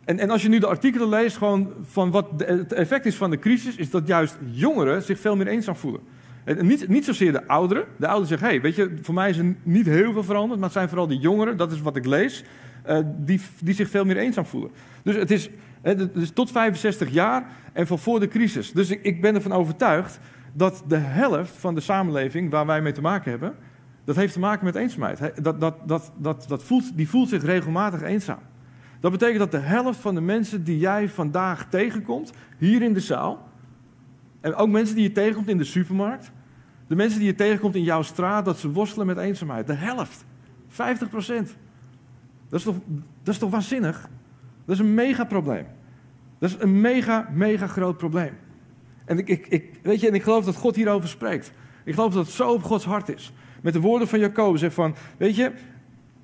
En, 0.05 0.19
en 0.19 0.29
als 0.29 0.41
je 0.41 0.49
nu 0.49 0.59
de 0.59 0.67
artikelen 0.67 1.09
leest, 1.09 1.37
gewoon 1.37 1.73
van 1.81 2.11
wat 2.11 2.27
het 2.37 2.73
effect 2.73 3.05
is 3.05 3.15
van 3.15 3.29
de 3.29 3.39
crisis, 3.39 3.75
is 3.75 3.89
dat 3.89 4.07
juist 4.07 4.37
jongeren 4.51 5.01
zich 5.01 5.19
veel 5.19 5.35
meer 5.35 5.47
eenzaam 5.47 5.75
voelen. 5.75 6.01
En 6.43 6.65
niet, 6.65 6.87
niet 6.87 7.05
zozeer 7.05 7.31
de 7.31 7.47
ouderen. 7.47 7.85
De 7.97 8.07
ouderen 8.07 8.27
zeggen, 8.27 8.47
hey, 8.47 8.61
weet 8.61 8.75
je, 8.75 8.97
voor 9.01 9.13
mij 9.13 9.29
is 9.29 9.37
er 9.37 9.55
niet 9.63 9.85
heel 9.85 10.13
veel 10.13 10.23
veranderd, 10.23 10.59
maar 10.59 10.69
het 10.69 10.77
zijn 10.77 10.89
vooral 10.89 11.07
de 11.07 11.17
jongeren, 11.17 11.57
dat 11.57 11.71
is 11.71 11.81
wat 11.81 11.95
ik 11.95 12.05
lees, 12.05 12.43
uh, 12.89 12.97
die, 13.17 13.41
die 13.59 13.73
zich 13.73 13.89
veel 13.89 14.05
meer 14.05 14.17
eenzaam 14.17 14.45
voelen. 14.45 14.71
Dus 15.03 15.15
het 15.15 15.31
is, 15.31 15.49
het 15.81 16.15
is 16.15 16.31
tot 16.31 16.51
65 16.51 17.09
jaar 17.09 17.45
en 17.73 17.87
van 17.87 17.99
voor 17.99 18.19
de 18.19 18.27
crisis. 18.27 18.71
Dus 18.71 18.89
ik, 18.89 19.03
ik 19.03 19.21
ben 19.21 19.35
ervan 19.35 19.51
overtuigd 19.51 20.19
dat 20.57 20.83
de 20.87 20.97
helft 20.97 21.57
van 21.57 21.75
de 21.75 21.81
samenleving 21.81 22.51
waar 22.51 22.65
wij 22.65 22.81
mee 22.81 22.93
te 22.93 23.01
maken 23.01 23.31
hebben, 23.31 23.55
dat 24.03 24.15
heeft 24.15 24.33
te 24.33 24.39
maken 24.39 24.65
met 24.65 24.75
eenzaamheid. 24.75 25.43
Dat, 25.43 25.59
dat, 25.59 25.75
dat, 25.87 26.11
dat, 26.17 26.45
dat 26.47 26.63
voelt, 26.63 26.97
die 26.97 27.09
voelt 27.09 27.29
zich 27.29 27.43
regelmatig 27.43 28.01
eenzaam. 28.01 28.39
Dat 28.99 29.11
betekent 29.11 29.39
dat 29.39 29.51
de 29.51 29.57
helft 29.57 29.99
van 29.99 30.15
de 30.15 30.21
mensen 30.21 30.63
die 30.63 30.77
jij 30.77 31.09
vandaag 31.09 31.69
tegenkomt, 31.69 32.31
hier 32.57 32.81
in 32.81 32.93
de 32.93 32.99
zaal, 32.99 33.49
en 34.41 34.55
ook 34.55 34.69
mensen 34.69 34.95
die 34.95 35.03
je 35.03 35.11
tegenkomt 35.11 35.47
in 35.47 35.57
de 35.57 35.63
supermarkt, 35.63 36.31
de 36.87 36.95
mensen 36.95 37.19
die 37.19 37.27
je 37.27 37.35
tegenkomt 37.35 37.75
in 37.75 37.83
jouw 37.83 38.01
straat, 38.01 38.45
dat 38.45 38.57
ze 38.57 38.71
worstelen 38.71 39.07
met 39.07 39.17
eenzaamheid. 39.17 39.67
De 39.67 39.73
helft. 39.73 40.25
50 40.67 41.09
procent. 41.09 41.55
Dat 42.49 42.59
is, 42.59 42.65
toch, 42.65 42.75
dat 43.23 43.33
is 43.33 43.39
toch 43.39 43.49
waanzinnig? 43.49 44.09
Dat 44.65 44.75
is 44.75 44.81
een 44.81 44.93
mega 44.93 45.25
probleem. 45.25 45.65
Dat 46.39 46.49
is 46.49 46.55
een 46.59 46.81
mega, 46.81 47.29
mega 47.33 47.67
groot 47.67 47.97
probleem. 47.97 48.33
En 49.05 49.17
ik, 49.17 49.29
ik, 49.29 49.47
ik, 49.47 49.79
weet 49.81 49.99
je, 49.99 50.07
en 50.07 50.13
ik 50.13 50.23
geloof 50.23 50.45
dat 50.45 50.55
God 50.55 50.75
hierover 50.75 51.09
spreekt. 51.09 51.51
Ik 51.83 51.93
geloof 51.93 52.13
dat 52.13 52.25
het 52.25 52.35
zo 52.35 52.51
op 52.51 52.63
Gods 52.63 52.85
hart 52.85 53.09
is. 53.09 53.33
Met 53.61 53.73
de 53.73 53.79
woorden 53.79 54.07
van 54.07 54.19
Jacobus 54.19 54.59
zegt 54.59 54.73
van, 54.73 54.95
weet 55.17 55.35
je, 55.35 55.51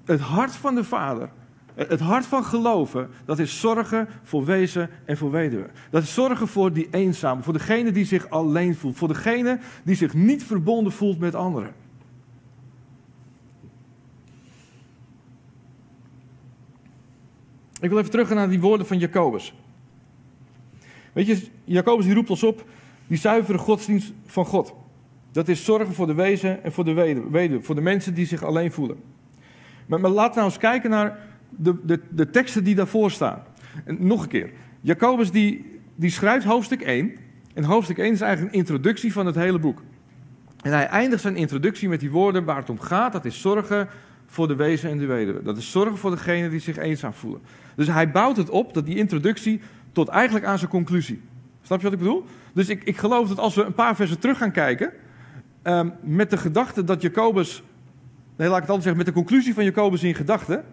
het 0.06 0.20
hart 0.20 0.52
van 0.52 0.76
de 0.76 0.84
Vader 0.84 1.30
het 1.76 2.00
hart 2.00 2.26
van 2.26 2.44
geloven, 2.44 3.10
dat 3.26 3.40
is 3.40 3.60
zorgen 3.60 4.08
voor 4.24 4.46
wezen 4.46 4.90
en 5.06 5.18
voor 5.18 5.32
weduwe. 5.32 5.70
Dat 5.90 6.04
is 6.04 6.14
zorgen 6.14 6.48
voor 6.48 6.74
die 6.74 6.88
eenzame, 6.92 7.42
voor 7.42 7.54
degene 7.54 7.92
die 7.92 8.06
zich 8.06 8.30
alleen 8.30 8.76
voelt, 8.76 8.98
voor 8.98 9.08
degene 9.08 9.60
die 9.84 9.96
zich 9.96 10.14
niet 10.14 10.44
verbonden 10.44 10.94
voelt 10.94 11.20
met 11.20 11.36
anderen. 11.36 11.74
Ik 17.80 17.90
wil 17.90 17.98
even 17.98 18.12
terug 18.12 18.30
naar 18.30 18.50
die 18.50 18.62
woorden 18.62 18.88
van 18.88 18.98
Jacobus. 18.98 19.54
Weet 21.14 21.28
je, 21.28 21.48
Jacobus 21.64 22.06
die 22.06 22.14
roept 22.14 22.30
ons 22.30 22.44
op 22.44 22.66
die 23.08 23.18
zuivere 23.18 23.58
godsdienst 23.58 24.14
van 24.26 24.46
God. 24.46 24.74
Dat 25.32 25.48
is 25.48 25.66
zorgen 25.66 25.94
voor 25.94 26.08
de 26.08 26.14
wezen 26.14 26.64
en 26.64 26.72
voor 26.72 26.86
de 26.86 26.94
weduwe, 27.32 27.62
voor 27.62 27.76
de 27.76 27.82
mensen 27.82 28.14
die 28.14 28.26
zich 28.26 28.44
alleen 28.44 28.72
voelen. 28.72 28.98
Maar, 29.86 30.00
laten 30.00 30.34
we 30.34 30.40
nou 30.40 30.46
eens 30.46 30.58
kijken 30.58 30.90
naar 30.90 31.20
de, 31.50 31.76
de, 31.84 32.00
de 32.10 32.30
teksten 32.30 32.64
die 32.64 32.76
daarvoor 32.76 33.12
staan. 33.12 33.44
En 33.86 33.98
nog 34.00 34.24
een 34.24 34.30
keer. 34.30 34.52
Jacobus 34.82 35.32
die, 35.32 35.80
die 35.96 36.10
schrijft 36.10 36.46
hoofdstuk 36.46 36.82
1. 36.82 37.12
En 37.54 37.64
hoofdstuk 37.64 37.98
1 37.98 38.14
is 38.14 38.22
eigenlijk 38.22 38.54
een 38.54 38.60
introductie 38.60 39.14
van 39.14 39.26
het 39.26 39.36
hele 39.36 39.60
boek. 39.60 39.82
En 40.62 40.72
hij 40.72 40.86
eindigt 40.88 41.22
zijn 41.22 41.36
introductie 41.36 41.90
met 41.90 42.00
die 42.00 42.12
woorden 42.12 42.44
waar 42.44 42.58
het 42.58 42.70
om 42.70 42.80
gaat. 42.80 43.14
Dat 43.14 43.26
is 43.26 43.42
zorgen 43.42 43.88
voor 44.26 44.48
de 44.48 44.56
wezen 44.56 44.90
en 44.90 44.98
de 44.98 45.06
weduwe. 45.06 45.44
Dat 45.44 45.58
is 45.58 45.72
zorgen 45.72 45.98
voor 45.98 46.12
degene 46.12 46.50
die 46.50 46.60
zich 46.60 46.78
eenzaam 46.78 47.14
voelen. 47.14 47.42
Dus 47.76 47.88
hij 47.88 48.12
bouwt 48.12 48.38
het 48.38 48.50
op, 48.50 48.74
dat 48.74 48.86
die 48.86 48.96
introductie, 48.96 49.62
tot 49.92 50.08
eigenlijk 50.08 50.46
aan 50.46 50.58
zijn 50.58 50.70
conclusie. 50.70 51.22
Snap 51.62 51.78
je 51.78 51.84
wat 51.84 51.94
ik 51.94 52.00
bedoel? 52.00 52.26
Dus 52.54 52.70
ik, 52.70 52.84
ik 52.84 52.98
geloof 52.98 53.28
dat 53.28 53.40
als 53.40 53.56
we 53.56 53.64
een 53.64 53.74
paar 53.74 53.96
versen 53.96 54.20
terug 54.20 54.38
gaan 54.38 54.52
kijken... 54.52 54.92
Ehm, 55.62 55.90
met 56.02 56.30
de 56.30 56.38
gedachte 56.38 56.84
dat 56.84 57.02
Jacobus... 57.02 57.64
Nee, 58.36 58.48
laat 58.48 58.58
ik 58.58 58.64
het 58.64 58.72
altijd 58.72 58.84
zeggen, 58.84 58.98
met 58.98 59.06
de 59.06 59.22
conclusie 59.22 59.54
van 59.54 59.64
Jacobus 59.64 60.04
in 60.04 60.16
gedachten... 60.16 60.64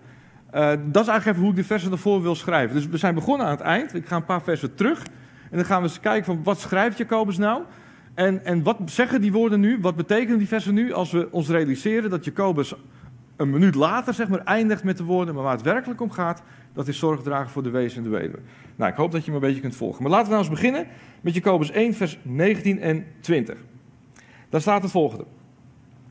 Uh, 0.54 0.68
dat 0.68 1.02
is 1.02 1.08
eigenlijk 1.08 1.26
even 1.26 1.40
hoe 1.40 1.50
ik 1.50 1.56
de 1.56 1.64
versen 1.64 1.92
ervoor 1.92 2.22
wil 2.22 2.34
schrijven. 2.34 2.74
Dus 2.74 2.86
we 2.86 2.96
zijn 2.96 3.14
begonnen 3.14 3.46
aan 3.46 3.52
het 3.52 3.60
eind. 3.60 3.94
Ik 3.94 4.06
ga 4.06 4.16
een 4.16 4.24
paar 4.24 4.42
versen 4.42 4.74
terug. 4.74 5.02
En 5.50 5.56
dan 5.56 5.64
gaan 5.64 5.82
we 5.82 5.88
eens 5.88 6.00
kijken 6.00 6.24
van 6.24 6.42
wat 6.42 6.60
schrijft 6.60 6.98
Jacobus 6.98 7.38
nou? 7.38 7.62
En, 8.14 8.44
en 8.44 8.62
wat 8.62 8.78
zeggen 8.84 9.20
die 9.20 9.32
woorden 9.32 9.60
nu? 9.60 9.78
Wat 9.80 9.96
betekenen 9.96 10.38
die 10.38 10.48
versen 10.48 10.74
nu 10.74 10.92
als 10.92 11.10
we 11.10 11.28
ons 11.30 11.48
realiseren 11.48 12.10
dat 12.10 12.24
Jacobus 12.24 12.74
een 13.38 13.50
minuut 13.50 13.74
later 13.74 14.14
zeg 14.14 14.28
maar, 14.28 14.44
eindigt 14.44 14.84
met 14.84 14.96
de 14.96 15.04
woorden, 15.04 15.34
maar 15.34 15.42
waar 15.42 15.52
het 15.52 15.62
werkelijk 15.62 16.00
om 16.00 16.10
gaat, 16.10 16.42
dat 16.72 16.88
is 16.88 16.98
zorg 16.98 17.22
dragen 17.22 17.50
voor 17.50 17.62
de 17.62 17.70
wezen 17.70 17.98
en 17.98 18.10
de 18.10 18.16
weduwe. 18.16 18.38
Nou, 18.76 18.90
ik 18.90 18.96
hoop 18.96 19.12
dat 19.12 19.24
je 19.24 19.30
me 19.30 19.36
een 19.36 19.42
beetje 19.42 19.60
kunt 19.60 19.76
volgen. 19.76 20.02
Maar 20.02 20.10
laten 20.10 20.26
we 20.26 20.32
nou 20.32 20.44
eens 20.44 20.54
beginnen 20.60 20.86
met 21.20 21.34
Jacobus 21.34 21.70
1, 21.70 21.94
vers 21.94 22.18
19 22.22 22.80
en 22.80 23.04
20. 23.20 23.58
Daar 24.48 24.60
staat 24.60 24.82
het 24.82 24.90
volgende. 24.90 25.24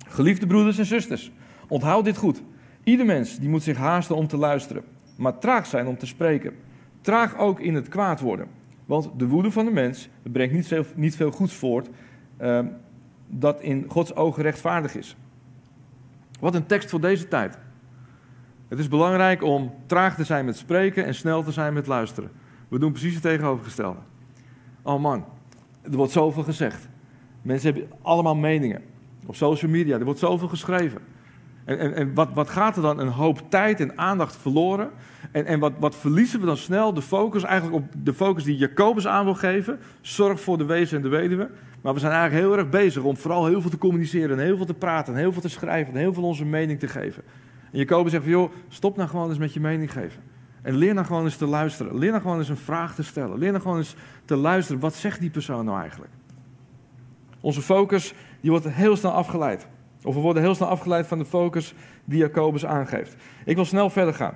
Geliefde 0.07 0.47
broeders 0.47 0.77
en 0.77 0.85
zusters, 0.85 1.31
onthoud 1.67 2.05
dit 2.05 2.17
goed. 2.17 2.43
Ieder 2.83 3.05
mens 3.05 3.39
die 3.39 3.49
moet 3.49 3.63
zich 3.63 3.77
haasten 3.77 4.15
om 4.15 4.27
te 4.27 4.37
luisteren, 4.37 4.83
maar 5.17 5.39
traag 5.39 5.65
zijn 5.65 5.87
om 5.87 5.97
te 5.97 6.05
spreken. 6.05 6.53
Traag 7.01 7.37
ook 7.37 7.59
in 7.59 7.75
het 7.75 7.87
kwaad 7.87 8.19
worden. 8.19 8.47
Want 8.85 9.09
de 9.17 9.27
woede 9.27 9.51
van 9.51 9.65
de 9.65 9.71
mens 9.71 10.09
brengt 10.31 10.53
niet 10.53 10.67
veel, 10.67 10.85
veel 10.97 11.31
goeds 11.31 11.53
voort 11.53 11.89
uh, 12.41 12.59
dat 13.27 13.61
in 13.61 13.85
Gods 13.87 14.15
ogen 14.15 14.43
rechtvaardig 14.43 14.95
is. 14.95 15.15
Wat 16.39 16.55
een 16.55 16.65
tekst 16.65 16.89
voor 16.89 17.01
deze 17.01 17.27
tijd. 17.27 17.57
Het 18.67 18.79
is 18.79 18.87
belangrijk 18.87 19.43
om 19.43 19.73
traag 19.85 20.15
te 20.15 20.23
zijn 20.23 20.45
met 20.45 20.57
spreken 20.57 21.05
en 21.05 21.15
snel 21.15 21.43
te 21.43 21.51
zijn 21.51 21.73
met 21.73 21.87
luisteren. 21.87 22.31
We 22.67 22.79
doen 22.79 22.91
precies 22.91 23.13
het 23.13 23.23
tegenovergestelde. 23.23 23.99
Oh 24.81 25.01
man, 25.01 25.25
er 25.81 25.97
wordt 25.97 26.11
zoveel 26.11 26.43
gezegd. 26.43 26.87
Mensen 27.41 27.73
hebben 27.73 27.97
allemaal 28.01 28.35
meningen. 28.35 28.81
Op 29.25 29.35
social 29.35 29.71
media, 29.71 29.97
er 29.97 30.05
wordt 30.05 30.19
zoveel 30.19 30.47
geschreven. 30.47 31.01
En, 31.67 31.79
en, 31.79 31.93
en 31.93 32.13
wat, 32.13 32.29
wat, 32.33 32.49
gaat 32.49 32.75
er 32.75 32.81
dan 32.81 32.99
een 32.99 33.07
hoop 33.07 33.41
tijd 33.49 33.79
en 33.79 33.97
aandacht 33.97 34.35
verloren? 34.35 34.89
En, 35.31 35.45
en 35.45 35.59
wat, 35.59 35.73
wat, 35.79 35.95
verliezen 35.95 36.39
we 36.39 36.45
dan 36.45 36.57
snel? 36.57 36.93
De 36.93 37.01
focus 37.01 37.43
eigenlijk 37.43 37.75
op 37.83 37.91
de 38.03 38.13
focus 38.13 38.43
die 38.43 38.57
Jacobus 38.57 39.07
aan 39.07 39.25
wil 39.25 39.35
geven. 39.35 39.79
Zorg 40.01 40.41
voor 40.41 40.57
de 40.57 40.65
wezen 40.65 40.97
en 40.97 41.03
de 41.03 41.09
weduwe. 41.09 41.49
Maar 41.81 41.93
we 41.93 41.99
zijn 41.99 42.11
eigenlijk 42.11 42.45
heel 42.45 42.57
erg 42.57 42.69
bezig 42.69 43.03
om 43.03 43.17
vooral 43.17 43.45
heel 43.45 43.61
veel 43.61 43.69
te 43.69 43.77
communiceren. 43.77 44.37
En 44.37 44.43
heel 44.43 44.57
veel 44.57 44.65
te 44.65 44.73
praten. 44.73 45.13
En 45.13 45.19
heel 45.19 45.31
veel 45.31 45.41
te 45.41 45.49
schrijven. 45.49 45.93
En 45.93 45.99
heel 45.99 46.13
veel 46.13 46.23
onze 46.23 46.45
mening 46.45 46.79
te 46.79 46.87
geven. 46.87 47.23
En 47.71 47.79
Jacobus 47.79 48.11
zegt 48.11 48.23
van 48.23 48.33
joh, 48.33 48.51
stop 48.67 48.97
nou 48.97 49.09
gewoon 49.09 49.29
eens 49.29 49.37
met 49.37 49.53
je 49.53 49.59
mening 49.59 49.91
geven. 49.91 50.21
En 50.61 50.75
leer 50.75 50.93
nou 50.93 51.05
gewoon 51.05 51.23
eens 51.23 51.37
te 51.37 51.47
luisteren. 51.47 51.97
Leer 51.97 52.09
nou 52.09 52.21
gewoon 52.21 52.37
eens 52.37 52.49
een 52.49 52.57
vraag 52.57 52.95
te 52.95 53.03
stellen. 53.03 53.37
Leer 53.37 53.51
nou 53.51 53.61
gewoon 53.61 53.77
eens 53.77 53.95
te 54.25 54.35
luisteren. 54.35 54.81
Wat 54.81 54.95
zegt 54.95 55.19
die 55.19 55.29
persoon 55.29 55.65
nou 55.65 55.79
eigenlijk? 55.79 56.11
Onze 57.39 57.61
focus 57.61 58.13
die 58.41 58.51
wordt 58.51 58.69
heel 58.69 58.95
snel 58.95 59.11
afgeleid. 59.11 59.67
Of 60.03 60.15
we 60.15 60.19
worden 60.19 60.41
heel 60.41 60.55
snel 60.55 60.67
afgeleid 60.67 61.07
van 61.07 61.17
de 61.17 61.25
focus 61.25 61.73
die 62.05 62.17
Jacobus 62.17 62.65
aangeeft. 62.65 63.15
Ik 63.45 63.55
wil 63.55 63.65
snel 63.65 63.89
verder 63.89 64.13
gaan. 64.13 64.33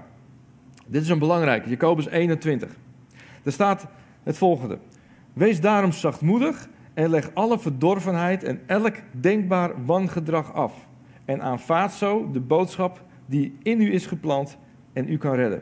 Dit 0.88 1.01
is 1.01 1.10
een 1.10 1.20
belangrijke, 1.20 1.70
Jacobus 1.70 2.08
21. 2.08 2.70
Er 3.44 3.51
staat 3.51 3.88
het 4.24 4.38
volgende. 4.38 4.77
Wees 5.34 5.62
daarom 5.62 5.91
zachtmoedig 5.91 6.70
en 6.94 7.10
leg 7.10 7.30
alle 7.34 7.60
verdorvenheid 7.60 8.44
en 8.44 8.62
elk 8.65 8.96
denkbaar 9.12 9.86
wangedrag 9.86 10.53
af. 10.53 10.74
En 11.25 11.41
aanvaard 11.41 11.91
zo 11.91 12.32
de 12.32 12.39
boodschap 12.39 13.03
die 13.25 13.58
in 13.63 13.82
u 13.82 13.94
is 13.94 14.06
geplant 14.06 14.58
en 14.94 15.10
u 15.10 15.18
kan 15.18 15.36
redden. 15.36 15.62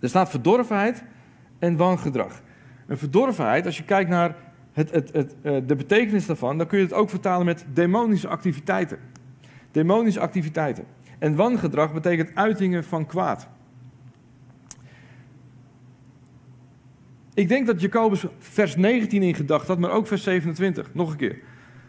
Er 0.00 0.08
staat 0.08 0.30
verdorvenheid 0.30 1.04
en 1.58 1.76
wangedrag. 1.76 2.42
Een 2.86 2.98
verdorvenheid, 2.98 3.66
als 3.66 3.76
je 3.76 3.84
kijkt 3.84 4.10
naar 4.10 4.36
het, 4.74 4.90
het, 4.90 5.12
het, 5.12 5.34
eh, 5.42 5.56
de 5.66 5.74
betekenis 5.74 6.26
daarvan, 6.26 6.58
dan 6.58 6.66
kun 6.66 6.78
je 6.78 6.84
het 6.84 6.92
ook 6.92 7.10
vertalen 7.10 7.46
met 7.46 7.64
demonische 7.72 8.28
activiteiten. 8.28 8.98
Demonische 9.70 10.20
activiteiten. 10.20 10.84
En 11.18 11.36
wangedrag 11.36 11.92
betekent 11.92 12.30
uitingen 12.34 12.84
van 12.84 13.06
kwaad. 13.06 13.48
Ik 17.34 17.48
denk 17.48 17.66
dat 17.66 17.80
Jacobus 17.80 18.24
vers 18.38 18.76
19 18.76 19.22
in 19.22 19.34
gedachten 19.34 19.68
had, 19.68 19.78
maar 19.78 19.90
ook 19.90 20.06
vers 20.06 20.22
27. 20.22 20.94
Nog 20.94 21.10
een 21.10 21.16
keer. 21.16 21.38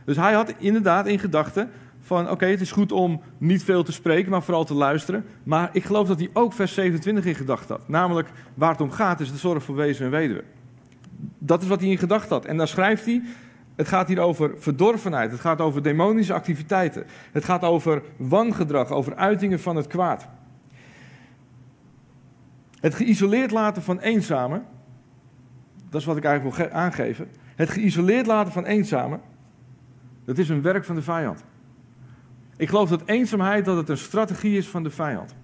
Dus 0.06 0.15
hij 0.15 0.34
had 0.34 0.54
inderdaad 0.58 1.08
in 1.08 1.20
gedachten 1.20 1.70
van 2.00 2.30
oké, 2.30 2.46
het 2.46 2.62
is 2.62 2.72
goed 2.72 2.92
om 2.92 3.22
niet 3.38 3.63
veel 3.63 3.84
te 3.84 3.92
spreken, 3.92 4.32
maar 4.32 4.44
vooral 4.44 4.65
te 4.65 4.74
luisteren. 4.74 5.25
Maar 5.44 5.70
ik 5.72 5.84
geloof 5.84 6.08
dat 6.08 6.20
hij 6.20 6.30
ook 6.34 6.54
vers 6.54 6.74
27 6.74 7.25
in 7.25 7.36
gedachten 7.36 7.75
had. 7.75 7.88
Namelijk, 7.88 8.30
waar 8.54 8.72
het 8.72 8.82
om 8.82 8.92
gaat 8.92 9.20
is 9.20 9.32
de 9.32 9.38
zorg 9.38 9.63
voor 9.63 9.75
wezen 9.75 10.06
en 10.06 10.12
weduwe. 10.12 10.44
Dat 11.38 11.62
is 11.62 11.67
wat 11.67 11.79
hij 11.79 11.89
in 11.89 11.98
gedachten 11.98 12.36
had. 12.36 12.46
En 12.46 12.58
dan 12.58 12.67
schrijft 12.67 13.05
hij, 13.05 13.22
het 13.75 13.88
gaat 13.88 14.08
hier 14.08 14.20
over 14.20 14.53
verdorvenheid, 14.58 15.32
het 15.32 15.39
gaat 15.39 15.62
over 15.62 15.82
demonische 15.82 16.34
activiteiten. 16.34 17.05
Het 17.32 17.44
gaat 17.44 17.62
over 17.62 18.01
wangedrag, 18.17 18.89
over 18.89 19.15
uitingen 19.15 19.60
van 19.60 19.75
het 19.75 19.88
kwaad. 19.88 20.27
Het 22.79 22.96
geïsoleerd 22.96 23.51
laten 23.51 23.82
van 23.82 24.00
eenzamen, 24.00 24.65
dat 25.89 26.01
is 26.01 26.08
wat 26.08 26.17
ik 26.17 26.24
eigenlijk 26.24 26.58
wil 26.58 26.70
aangeven. 26.70 27.27
Het 27.55 27.70
geïsoleerd 27.70 28.25
laten 28.25 28.53
van 28.53 28.65
eenzamen, 28.65 29.22
dat 30.25 30.38
is 30.38 30.50
een 30.50 30.62
werk 30.62 30.86
van 30.86 30.96
de 30.96 31.01
vijand. 31.01 31.44
Ik 32.58 32.70
geloof 32.70 32.89
dat 32.89 33.01
eenzaamheid 33.05 33.65
dat 33.65 33.77
het 33.77 33.89
een 33.89 33.98
strategie 33.98 34.58
is 34.58 34.67
van 34.67 34.84
de 34.84 34.89
vijand. 34.89 35.36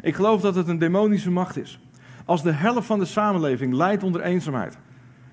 Ik 0.00 0.14
geloof 0.14 0.40
dat 0.40 0.54
het 0.54 0.68
een 0.68 0.78
demonische 0.78 1.30
macht 1.30 1.56
is. 1.58 1.80
Als 2.24 2.42
de 2.42 2.52
helft 2.52 2.86
van 2.86 2.98
de 2.98 3.04
samenleving 3.04 3.74
lijdt 3.74 4.02
onder 4.02 4.20
eenzaamheid, 4.20 4.78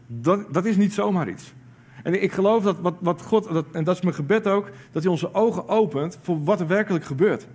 dat, 0.07 0.53
dat 0.53 0.65
is 0.65 0.75
niet 0.75 0.93
zomaar 0.93 1.29
iets. 1.29 1.53
En 2.03 2.23
ik 2.23 2.31
geloof 2.31 2.63
dat 2.63 2.79
wat, 2.79 2.95
wat 2.99 3.21
God, 3.21 3.53
dat, 3.53 3.65
en 3.71 3.83
dat 3.83 3.95
is 3.95 4.01
mijn 4.01 4.15
gebed 4.15 4.47
ook, 4.47 4.69
dat 4.91 5.03
hij 5.03 5.11
onze 5.11 5.33
ogen 5.33 5.67
opent 5.67 6.19
voor 6.21 6.43
wat 6.43 6.59
er 6.59 6.67
werkelijk 6.67 7.05
gebeurt. 7.05 7.47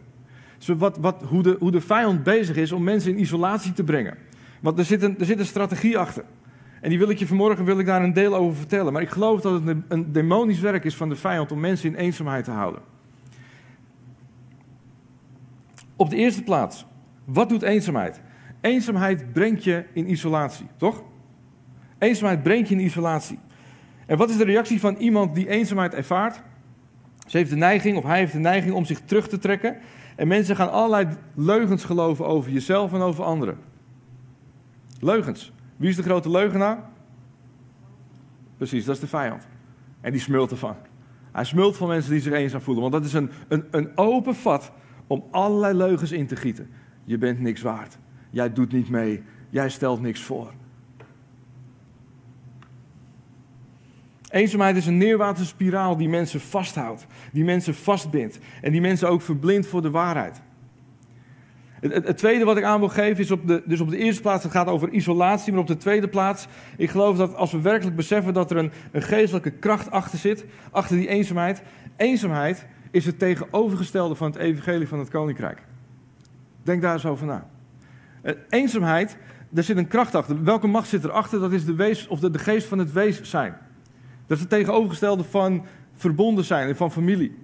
Dus 0.58 0.76
wat, 0.78 0.98
wat, 0.98 1.22
hoe, 1.22 1.42
de, 1.42 1.56
hoe 1.58 1.70
de 1.70 1.80
vijand 1.80 2.22
bezig 2.22 2.56
is 2.56 2.72
om 2.72 2.82
mensen 2.82 3.10
in 3.10 3.20
isolatie 3.20 3.72
te 3.72 3.84
brengen. 3.84 4.16
Want 4.60 4.78
er 4.78 4.84
zit, 4.84 5.02
een, 5.02 5.18
er 5.18 5.24
zit 5.24 5.38
een 5.38 5.46
strategie 5.46 5.98
achter. 5.98 6.24
En 6.80 6.88
die 6.88 6.98
wil 6.98 7.08
ik 7.08 7.18
je 7.18 7.26
vanmorgen 7.26 7.64
wil 7.64 7.78
ik 7.78 7.86
daar 7.86 8.02
een 8.02 8.12
deel 8.12 8.34
over 8.34 8.56
vertellen. 8.56 8.92
Maar 8.92 9.02
ik 9.02 9.10
geloof 9.10 9.40
dat 9.40 9.52
het 9.52 9.66
een, 9.66 9.84
een 9.88 10.12
demonisch 10.12 10.60
werk 10.60 10.84
is 10.84 10.96
van 10.96 11.08
de 11.08 11.16
vijand 11.16 11.52
om 11.52 11.60
mensen 11.60 11.88
in 11.88 11.94
eenzaamheid 11.94 12.44
te 12.44 12.50
houden. 12.50 12.82
Op 15.96 16.10
de 16.10 16.16
eerste 16.16 16.42
plaats, 16.42 16.86
wat 17.24 17.48
doet 17.48 17.62
eenzaamheid? 17.62 18.20
Eenzaamheid 18.60 19.32
brengt 19.32 19.64
je 19.64 19.84
in 19.92 20.10
isolatie, 20.10 20.66
toch? 20.76 21.02
Eenzaamheid 21.98 22.42
brengt 22.42 22.68
je 22.68 22.74
in 22.74 22.80
isolatie. 22.80 23.38
En 24.06 24.16
wat 24.16 24.30
is 24.30 24.36
de 24.36 24.44
reactie 24.44 24.80
van 24.80 24.96
iemand 24.96 25.34
die 25.34 25.48
eenzaamheid 25.48 25.94
ervaart? 25.94 26.42
Ze 27.26 27.36
heeft 27.36 27.50
de 27.50 27.56
neiging, 27.56 27.96
of 27.96 28.04
hij 28.04 28.18
heeft 28.18 28.32
de 28.32 28.38
neiging 28.38 28.74
om 28.74 28.84
zich 28.84 29.00
terug 29.00 29.28
te 29.28 29.38
trekken. 29.38 29.76
En 30.16 30.28
mensen 30.28 30.56
gaan 30.56 30.70
allerlei 30.70 31.08
leugens 31.34 31.84
geloven 31.84 32.26
over 32.26 32.50
jezelf 32.50 32.92
en 32.92 33.00
over 33.00 33.24
anderen. 33.24 33.58
Leugens. 35.00 35.52
Wie 35.76 35.88
is 35.88 35.96
de 35.96 36.02
grote 36.02 36.30
leugenaar? 36.30 36.78
Precies, 38.56 38.84
dat 38.84 38.94
is 38.94 39.00
de 39.00 39.06
vijand. 39.06 39.46
En 40.00 40.12
die 40.12 40.20
smult 40.20 40.50
ervan. 40.50 40.76
Hij 41.32 41.44
smult 41.44 41.76
van 41.76 41.88
mensen 41.88 42.10
die 42.10 42.20
zich 42.20 42.32
eenzaam 42.32 42.60
voelen. 42.60 42.82
Want 42.82 42.94
dat 42.94 43.04
is 43.04 43.12
een, 43.12 43.30
een, 43.48 43.64
een 43.70 43.90
open 43.94 44.34
vat 44.34 44.72
om 45.06 45.24
allerlei 45.30 45.74
leugens 45.74 46.12
in 46.12 46.26
te 46.26 46.36
gieten. 46.36 46.70
Je 47.04 47.18
bent 47.18 47.40
niks 47.40 47.62
waard. 47.62 47.98
Jij 48.30 48.52
doet 48.52 48.72
niet 48.72 48.88
mee. 48.88 49.22
Jij 49.50 49.68
stelt 49.68 50.00
niks 50.00 50.22
voor. 50.22 50.52
Eenzaamheid 54.30 54.76
is 54.76 54.86
een 54.86 54.98
neerwaartse 54.98 55.46
spiraal 55.46 55.96
die 55.96 56.08
mensen 56.08 56.40
vasthoudt, 56.40 57.06
die 57.32 57.44
mensen 57.44 57.74
vastbindt 57.74 58.38
en 58.60 58.72
die 58.72 58.80
mensen 58.80 59.08
ook 59.08 59.22
verblindt 59.22 59.66
voor 59.66 59.82
de 59.82 59.90
waarheid. 59.90 60.40
Het, 61.80 62.16
tweede 62.16 62.44
wat 62.44 62.56
ik 62.56 62.64
aan 62.64 62.78
wil 62.78 62.88
geven 62.88 63.24
is 63.24 63.30
op 63.30 63.46
de, 63.46 63.62
dus 63.66 63.80
op 63.80 63.90
de 63.90 63.96
eerste 63.96 64.22
plaats, 64.22 64.42
het 64.42 64.52
gaat 64.52 64.66
over 64.66 64.88
isolatie, 64.88 65.52
maar 65.52 65.60
op 65.60 65.66
de 65.66 65.76
tweede 65.76 66.08
plaats, 66.08 66.46
ik 66.76 66.90
geloof 66.90 67.16
dat 67.16 67.34
als 67.34 67.52
we 67.52 67.60
werkelijk 67.60 67.96
beseffen 67.96 68.34
dat 68.34 68.50
er 68.50 68.56
een, 68.56 68.70
een 68.92 69.02
geestelijke 69.02 69.50
kracht 69.50 69.90
achter 69.90 70.18
zit, 70.18 70.44
achter 70.70 70.96
die 70.96 71.08
eenzaamheid. 71.08 71.62
Eenzaamheid 71.96 72.66
is 72.90 73.06
het 73.06 73.18
tegenovergestelde 73.18 74.14
van 74.14 74.30
het 74.30 74.36
evangelie 74.40 74.88
van 74.88 74.98
het 74.98 75.08
koninkrijk. 75.08 75.62
Denk 76.62 76.82
daar 76.82 76.92
eens 76.92 77.06
over 77.06 77.26
na. 77.26 77.46
Eh, 78.22 78.34
eenzaamheid, 78.48 79.16
daar 79.50 79.64
zit 79.64 79.76
een 79.76 79.88
kracht 79.88 80.14
achter. 80.14 80.44
Welke 80.44 80.66
macht 80.66 80.88
zit 80.88 81.04
erachter? 81.04 81.40
Dat 81.40 81.52
is 81.52 81.64
de, 81.64 81.74
wees, 81.74 82.08
of 82.08 82.20
de, 82.20 82.30
de 82.30 82.38
geest 82.38 82.66
van 82.66 82.78
het 82.78 82.92
wees 82.92 83.22
zijn. 83.22 83.56
Dat 84.28 84.36
is 84.36 84.42
het 84.42 84.52
tegenovergestelde 84.52 85.24
van 85.24 85.64
verbonden 85.94 86.44
zijn 86.44 86.68
en 86.68 86.76
van 86.76 86.92
familie. 86.92 87.36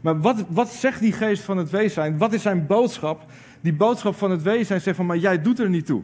Maar 0.00 0.20
wat, 0.20 0.44
wat 0.48 0.68
zegt 0.68 1.00
die 1.00 1.12
geest 1.12 1.42
van 1.42 1.56
het 1.56 1.70
wees 1.70 1.92
zijn? 1.92 2.18
Wat 2.18 2.32
is 2.32 2.42
zijn 2.42 2.66
boodschap? 2.66 3.24
Die 3.60 3.74
boodschap 3.74 4.14
van 4.14 4.30
het 4.30 4.42
wees 4.42 4.66
zijn 4.66 4.80
zegt 4.80 4.96
van, 4.96 5.06
maar 5.06 5.16
jij 5.16 5.42
doet 5.42 5.58
er 5.58 5.68
niet 5.68 5.86
toe. 5.86 6.02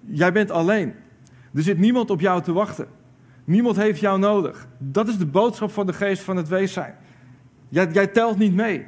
Jij 0.00 0.32
bent 0.32 0.50
alleen. 0.50 0.94
Er 1.54 1.62
zit 1.62 1.78
niemand 1.78 2.10
op 2.10 2.20
jou 2.20 2.42
te 2.42 2.52
wachten. 2.52 2.86
Niemand 3.44 3.76
heeft 3.76 4.00
jou 4.00 4.18
nodig. 4.18 4.68
Dat 4.78 5.08
is 5.08 5.18
de 5.18 5.26
boodschap 5.26 5.70
van 5.70 5.86
de 5.86 5.92
geest 5.92 6.22
van 6.22 6.36
het 6.36 6.48
wees 6.48 6.72
zijn. 6.72 6.94
Jij, 7.68 7.88
jij 7.92 8.06
telt 8.06 8.38
niet 8.38 8.54
mee. 8.54 8.86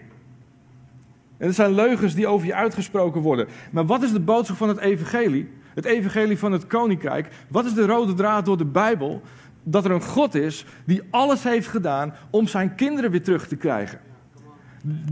En 1.37 1.47
er 1.47 1.55
zijn 1.55 1.75
leugens 1.75 2.15
die 2.15 2.27
over 2.27 2.47
je 2.47 2.55
uitgesproken 2.55 3.21
worden. 3.21 3.47
Maar 3.71 3.87
wat 3.87 4.03
is 4.03 4.13
de 4.13 4.21
boodschap 4.21 4.57
van 4.57 4.69
het 4.69 4.79
evangelie? 4.79 5.49
Het 5.75 5.85
evangelie 5.85 6.39
van 6.39 6.53
het 6.53 6.67
koninkrijk. 6.67 7.29
Wat 7.49 7.65
is 7.65 7.75
de 7.75 7.87
rode 7.87 8.15
draad 8.15 8.45
door 8.45 8.57
de 8.57 8.65
Bijbel? 8.65 9.23
Dat 9.69 9.85
er 9.85 9.91
een 9.91 10.03
God 10.03 10.35
is 10.35 10.65
die 10.85 11.03
alles 11.11 11.43
heeft 11.43 11.69
gedaan 11.69 12.15
om 12.31 12.47
zijn 12.47 12.75
kinderen 12.75 13.11
weer 13.11 13.23
terug 13.23 13.49
te 13.49 13.57
krijgen. 13.57 14.01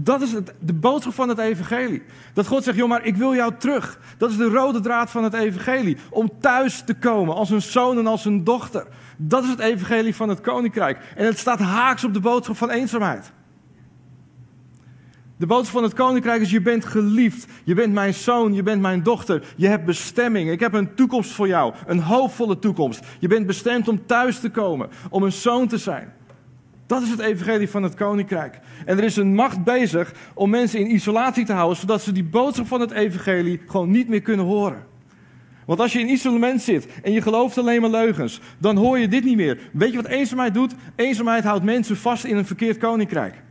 Dat 0.01 0.23
is 0.23 0.33
het, 0.33 0.55
de 0.59 0.73
boodschap 0.73 1.15
van 1.15 1.29
het 1.29 1.39
evangelie. 1.39 2.03
Dat 2.33 2.47
God 2.47 2.65
zegt, 2.65 2.77
joh, 2.77 2.89
maar 2.89 3.05
ik 3.05 3.17
wil 3.17 3.35
jou 3.35 3.53
terug. 3.59 3.99
Dat 4.19 4.31
is 4.31 4.37
de 4.37 4.49
rode 4.49 4.81
draad 4.81 5.11
van 5.11 5.25
het 5.25 5.35
evangelie. 5.35 5.97
Om 6.11 6.31
thuis 6.41 6.83
te 6.85 6.95
komen 6.95 7.35
als 7.35 7.51
een 7.51 7.63
zoon 7.63 7.99
en 7.99 8.07
als 8.07 8.25
een 8.25 8.45
dochter. 8.45 8.87
Dat 9.17 9.43
is 9.45 9.51
het 9.51 9.59
evangelie 9.59 10.15
van 10.15 10.29
het 10.29 10.41
koninkrijk. 10.41 10.99
En 11.17 11.27
het 11.27 11.39
staat 11.39 11.59
haaks 11.59 12.05
op 12.05 12.15
de 12.15 12.21
boodschap 12.21 12.57
van 12.57 12.71
eenzaamheid. 12.71 13.33
De 15.45 15.51
boodschap 15.51 15.75
van 15.75 15.83
het 15.83 15.95
koninkrijk 15.95 16.41
is: 16.41 16.51
je 16.51 16.61
bent 16.61 16.85
geliefd. 16.85 17.47
Je 17.65 17.75
bent 17.75 17.93
mijn 17.93 18.15
zoon, 18.15 18.55
je 18.55 18.63
bent 18.63 18.81
mijn 18.81 19.03
dochter. 19.03 19.43
Je 19.57 19.67
hebt 19.67 19.85
bestemming. 19.85 20.51
Ik 20.51 20.61
heb 20.61 20.73
een 20.73 20.95
toekomst 20.95 21.31
voor 21.31 21.47
jou. 21.47 21.75
Een 21.87 22.01
hoopvolle 22.01 22.59
toekomst. 22.59 23.01
Je 23.19 23.29
bent 23.29 23.47
bestemd 23.47 23.89
om 23.89 24.07
thuis 24.07 24.41
te 24.41 24.51
komen, 24.51 24.89
om 25.11 25.23
een 25.23 25.33
zoon 25.33 25.69
te 25.69 25.79
zijn. 25.79 26.13
Dat 26.87 27.03
is 27.03 27.11
het 27.11 27.19
evangelie 27.19 27.71
van 27.71 27.83
het 27.83 27.95
koninkrijk. 27.95 28.61
En 28.87 28.99
er 28.99 29.05
is 29.05 29.17
een 29.17 29.35
macht 29.35 29.65
bezig 29.65 30.13
om 30.35 30.51
mensen 30.51 30.81
in 30.81 30.95
isolatie 30.95 31.45
te 31.45 31.53
houden, 31.53 31.77
zodat 31.77 32.03
ze 32.03 32.13
die 32.13 32.25
boodschap 32.25 32.67
van 32.67 32.81
het 32.81 32.91
evangelie 32.91 33.61
gewoon 33.67 33.91
niet 33.91 34.09
meer 34.09 34.23
kunnen 34.23 34.47
horen. 34.47 34.87
Want 35.67 35.81
als 35.81 35.93
je 35.93 36.01
in 36.01 36.11
isolement 36.11 36.63
zit 36.63 36.89
en 37.03 37.13
je 37.13 37.23
gelooft 37.23 37.59
alleen 37.59 37.81
maar 37.81 37.91
leugens, 37.91 38.41
dan 38.59 38.77
hoor 38.77 38.99
je 38.99 39.09
dit 39.09 39.25
niet 39.25 39.37
meer. 39.37 39.59
Weet 39.73 39.91
je 39.91 39.97
wat 40.03 40.11
eenzaamheid 40.11 40.55
doet? 40.55 40.75
Eenzaamheid 40.97 41.45
houdt 41.45 41.65
mensen 41.65 41.97
vast 41.97 42.25
in 42.25 42.37
een 42.37 42.47
verkeerd 42.47 42.79
koninkrijk. 42.79 43.44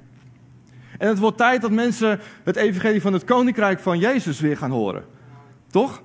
En 0.98 1.08
het 1.08 1.20
wordt 1.20 1.38
tijd 1.38 1.62
dat 1.62 1.72
mensen 1.72 2.20
het 2.44 2.56
evangelie 2.56 3.02
van 3.02 3.14
het 3.14 3.24
koninkrijk 3.24 3.80
van 3.80 4.00
Jezus 4.00 4.40
weer 4.40 4.58
gaan 4.58 4.72
horen. 4.72 5.06
Toch? 5.68 6.02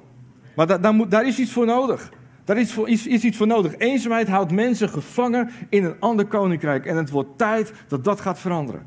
Maar 0.55 0.67
da 0.67 0.79
daar, 0.79 0.95
moet, 0.95 1.11
daar 1.11 1.27
is 1.27 1.39
iets 1.39 1.53
voor 1.53 1.67
nodig. 1.67 2.13
Daar 2.45 2.59
is, 2.59 2.73
voor, 2.73 2.89
is, 2.89 3.07
is 3.07 3.25
iets 3.25 3.37
voor 3.37 3.47
nodig. 3.47 3.77
Eenzaamheid 3.77 4.29
houdt 4.29 4.53
mensen 4.53 4.89
gevangen 4.89 5.51
in 5.69 5.85
een 5.85 6.01
ander 6.01 6.27
koninkrijk. 6.27 6.87
En 6.87 6.97
het 6.97 7.11
wordt 7.11 7.39
tijd 7.39 7.73
dat 7.89 8.05
dat 8.05 8.21
gaat 8.21 8.39
veranderen. 8.39 8.87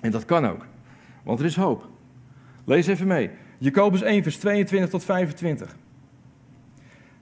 En 0.00 0.10
dat 0.10 0.24
kan 0.24 0.46
ook. 0.46 0.66
Want 1.22 1.40
er 1.40 1.46
is 1.46 1.56
hoop. 1.56 1.88
Lees 2.64 2.86
even 2.86 3.06
mee. 3.06 3.30
Jacobus 3.58 4.02
1, 4.02 4.22
vers 4.22 4.36
22 4.36 4.90
tot 4.90 5.04
25. 5.04 5.76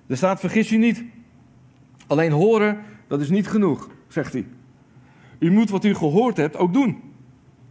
Er 0.07 0.17
staat: 0.17 0.41
Vergis 0.41 0.69
je 0.69 0.79
niet. 0.79 1.05
Alleen 2.07 2.33
horen, 2.33 2.79
dat 3.07 3.21
is 3.21 3.31
niet 3.31 3.49
genoeg 3.49 3.89
zegt 4.13 4.33
hij. 4.33 4.47
U 5.39 5.51
moet 5.51 5.71
wat 5.71 5.85
u 5.85 5.95
gehoord 5.95 6.37
hebt 6.37 6.57
ook 6.57 6.73
doen. 6.73 7.03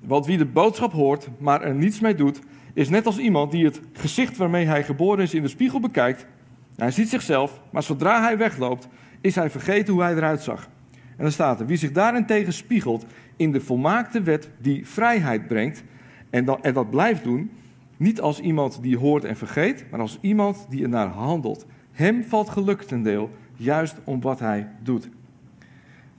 Want 0.05 0.25
wie 0.25 0.37
de 0.37 0.45
boodschap 0.45 0.91
hoort, 0.91 1.29
maar 1.37 1.61
er 1.61 1.75
niets 1.75 1.99
mee 1.99 2.15
doet, 2.15 2.39
is 2.73 2.89
net 2.89 3.05
als 3.05 3.17
iemand 3.17 3.51
die 3.51 3.65
het 3.65 3.81
gezicht 3.93 4.37
waarmee 4.37 4.65
hij 4.65 4.83
geboren 4.83 5.23
is 5.23 5.33
in 5.33 5.41
de 5.41 5.47
spiegel 5.47 5.79
bekijkt. 5.79 6.27
Hij 6.75 6.91
ziet 6.91 7.09
zichzelf, 7.09 7.61
maar 7.71 7.83
zodra 7.83 8.21
hij 8.21 8.37
wegloopt, 8.37 8.87
is 9.21 9.35
hij 9.35 9.49
vergeten 9.49 9.93
hoe 9.93 10.01
hij 10.03 10.15
eruit 10.15 10.41
zag. 10.41 10.69
En 10.91 11.23
dan 11.23 11.31
staat 11.31 11.59
er, 11.59 11.65
wie 11.65 11.77
zich 11.77 11.91
daarentegen 11.91 12.53
spiegelt 12.53 13.05
in 13.35 13.51
de 13.51 13.61
volmaakte 13.61 14.21
wet 14.21 14.49
die 14.57 14.87
vrijheid 14.87 15.47
brengt, 15.47 15.83
en 16.29 16.45
dat, 16.45 16.61
en 16.61 16.73
dat 16.73 16.89
blijft 16.89 17.23
doen, 17.23 17.51
niet 17.97 18.21
als 18.21 18.39
iemand 18.39 18.81
die 18.81 18.97
hoort 18.97 19.23
en 19.23 19.35
vergeet, 19.35 19.85
maar 19.91 19.99
als 19.99 20.17
iemand 20.21 20.65
die 20.69 20.83
er 20.83 20.89
naar 20.89 21.07
handelt. 21.07 21.65
Hem 21.91 22.23
valt 22.23 22.49
geluk 22.49 22.81
ten 22.81 23.03
deel, 23.03 23.29
juist 23.55 23.95
om 24.03 24.21
wat 24.21 24.39
hij 24.39 24.67
doet. 24.83 25.09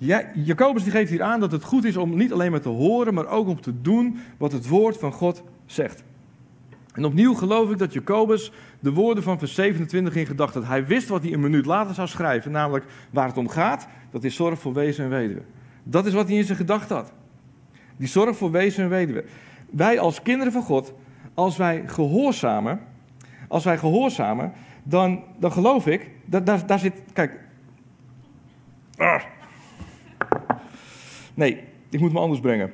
Ja, 0.03 0.23
Jacobus 0.35 0.83
die 0.83 0.93
geeft 0.93 1.11
hier 1.11 1.23
aan 1.23 1.41
dat 1.41 1.53
het 1.53 1.65
goed 1.65 1.85
is 1.85 1.97
om 1.97 2.17
niet 2.17 2.33
alleen 2.33 2.51
maar 2.51 2.61
te 2.61 2.69
horen, 2.69 3.15
maar 3.15 3.29
ook 3.29 3.49
om 3.49 3.61
te 3.61 3.81
doen 3.81 4.19
wat 4.39 4.53
het 4.53 4.69
woord 4.69 4.99
van 4.99 5.13
God 5.13 5.43
zegt. 5.67 6.05
En 6.93 7.05
opnieuw 7.05 7.35
geloof 7.35 7.71
ik 7.71 7.79
dat 7.79 7.93
Jacobus 7.93 8.53
de 8.81 8.93
woorden 8.93 9.23
van 9.23 9.39
vers 9.39 9.55
27 9.55 10.17
in 10.17 10.27
gedachten 10.27 10.61
had. 10.61 10.71
Hij 10.71 10.87
wist 10.87 11.09
wat 11.09 11.23
hij 11.23 11.33
een 11.33 11.41
minuut 11.41 11.67
later 11.67 11.95
zou 11.95 12.09
schrijven, 12.09 12.51
namelijk 12.51 12.85
waar 13.11 13.27
het 13.27 13.37
om 13.37 13.49
gaat, 13.49 13.87
dat 14.11 14.25
is 14.25 14.35
zorg 14.35 14.59
voor 14.59 14.73
wezen 14.73 15.05
en 15.05 15.11
weduwe. 15.11 15.43
Dat 15.83 16.07
is 16.07 16.13
wat 16.13 16.29
hij 16.29 16.37
in 16.37 16.45
zijn 16.45 16.59
gedachten 16.59 16.97
had. 16.97 17.13
Die 17.97 18.09
zorg 18.09 18.37
voor 18.37 18.51
wezen 18.51 18.85
en 18.85 18.91
weduwe. 18.91 19.25
Wij 19.71 19.99
als 19.99 20.23
kinderen 20.23 20.53
van 20.53 20.63
God, 20.63 20.95
als 21.35 21.57
wij 21.57 21.83
gehoorzamen, 21.87 22.81
als 23.49 23.65
wij 23.65 23.79
gehoorzamen, 23.79 24.53
dan, 24.83 25.23
dan 25.39 25.53
geloof 25.53 25.87
ik, 25.87 26.11
daar, 26.25 26.67
daar 26.67 26.79
zit, 26.79 27.03
kijk. 27.13 27.41
Ah. 28.97 29.23
Nee, 31.41 31.65
ik 31.91 32.01
moet 32.01 32.13
me 32.13 32.19
anders 32.19 32.41
brengen. 32.41 32.71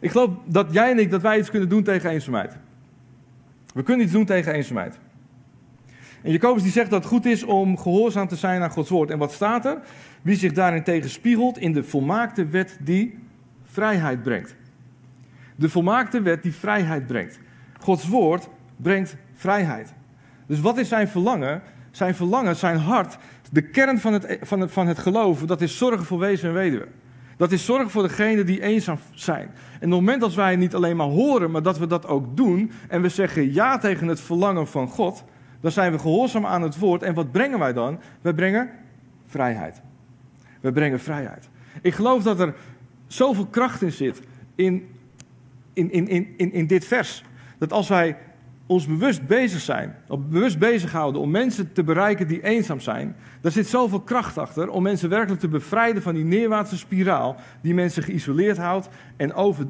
Ik 0.00 0.10
geloof 0.10 0.30
dat 0.44 0.72
jij 0.72 0.90
en 0.90 0.98
ik, 0.98 1.10
dat 1.10 1.22
wij 1.22 1.38
iets 1.38 1.50
kunnen 1.50 1.68
doen 1.68 1.82
tegen 1.82 2.10
eenzaamheid. 2.10 2.56
We 3.74 3.82
kunnen 3.82 4.04
iets 4.04 4.14
doen 4.14 4.24
tegen 4.24 4.52
eenzaamheid. 4.52 4.98
En 6.22 6.32
Jacobus 6.32 6.62
die 6.62 6.72
zegt 6.72 6.90
dat 6.90 7.02
het 7.02 7.12
goed 7.12 7.24
is 7.24 7.42
om 7.42 7.78
gehoorzaam 7.78 8.28
te 8.28 8.36
zijn 8.36 8.62
aan 8.62 8.70
Gods 8.70 8.90
woord. 8.90 9.10
En 9.10 9.18
wat 9.18 9.32
staat 9.32 9.64
er? 9.64 9.80
Wie 10.22 10.36
zich 10.36 10.52
daarin 10.52 10.82
tegen 10.82 11.10
spiegelt 11.10 11.58
in 11.58 11.72
de 11.72 11.84
volmaakte 11.84 12.46
wet 12.46 12.78
die 12.80 13.18
vrijheid 13.64 14.22
brengt. 14.22 14.56
De 15.56 15.68
volmaakte 15.68 16.22
wet 16.22 16.42
die 16.42 16.54
vrijheid 16.54 17.06
brengt. 17.06 17.38
Gods 17.80 18.08
woord 18.08 18.48
brengt 18.76 19.16
vrijheid. 19.34 19.94
Dus 20.46 20.60
wat 20.60 20.78
is 20.78 20.88
zijn 20.88 21.08
verlangen? 21.08 21.62
Zijn 21.90 22.14
verlangen, 22.14 22.56
zijn 22.56 22.76
hart, 22.76 23.18
de 23.50 23.62
kern 23.62 23.98
van 23.98 24.12
het, 24.12 24.38
van 24.42 24.60
het, 24.60 24.72
van 24.72 24.86
het 24.86 24.98
geloven, 24.98 25.46
dat 25.46 25.60
is 25.60 25.78
zorgen 25.78 26.04
voor 26.04 26.18
wezen 26.18 26.48
en 26.48 26.54
weduwe. 26.54 26.86
Dat 27.36 27.52
is 27.52 27.64
zorgen 27.64 27.90
voor 27.90 28.02
degenen 28.02 28.46
die 28.46 28.62
eenzaam 28.62 28.98
zijn. 29.14 29.46
En 29.46 29.52
op 29.74 29.80
het 29.80 29.88
moment 29.90 30.20
dat 30.20 30.34
wij 30.34 30.56
niet 30.56 30.74
alleen 30.74 30.96
maar 30.96 31.06
horen, 31.06 31.50
maar 31.50 31.62
dat 31.62 31.78
we 31.78 31.86
dat 31.86 32.06
ook 32.06 32.36
doen 32.36 32.72
en 32.88 33.02
we 33.02 33.08
zeggen 33.08 33.52
ja 33.52 33.78
tegen 33.78 34.08
het 34.08 34.20
verlangen 34.20 34.66
van 34.66 34.88
God, 34.88 35.24
dan 35.60 35.70
zijn 35.70 35.92
we 35.92 35.98
gehoorzaam 35.98 36.46
aan 36.46 36.62
het 36.62 36.78
woord. 36.78 37.02
En 37.02 37.14
wat 37.14 37.32
brengen 37.32 37.58
wij 37.58 37.72
dan? 37.72 38.00
Wij 38.20 38.32
brengen 38.32 38.70
vrijheid. 39.26 39.82
We 40.60 40.72
brengen 40.72 41.00
vrijheid. 41.00 41.48
Ik 41.82 41.94
geloof 41.94 42.22
dat 42.22 42.40
er 42.40 42.54
zoveel 43.06 43.46
kracht 43.46 43.82
in 43.82 43.92
zit 43.92 44.20
in, 44.54 44.88
in, 45.72 45.90
in, 45.90 46.34
in, 46.36 46.52
in 46.52 46.66
dit 46.66 46.84
vers. 46.84 47.24
Dat 47.58 47.72
als 47.72 47.88
wij 47.88 48.16
ons 48.70 48.86
bewust 48.86 49.26
bezig 49.26 49.60
zijn, 49.60 49.96
of 50.08 50.18
bewust 50.28 50.58
bezighouden 50.58 51.20
om 51.20 51.30
mensen 51.30 51.72
te 51.72 51.84
bereiken 51.84 52.28
die 52.28 52.42
eenzaam 52.42 52.80
zijn, 52.80 53.16
daar 53.40 53.52
zit 53.52 53.66
zoveel 53.66 54.00
kracht 54.00 54.38
achter 54.38 54.70
om 54.70 54.82
mensen 54.82 55.08
werkelijk 55.08 55.40
te 55.40 55.48
bevrijden 55.48 56.02
van 56.02 56.14
die 56.14 56.24
neerwaartse 56.24 56.78
spiraal 56.78 57.36
die 57.62 57.74
mensen 57.74 58.02
geïsoleerd 58.02 58.56
houdt 58.56 58.88
en 59.16 59.34
over 59.34 59.66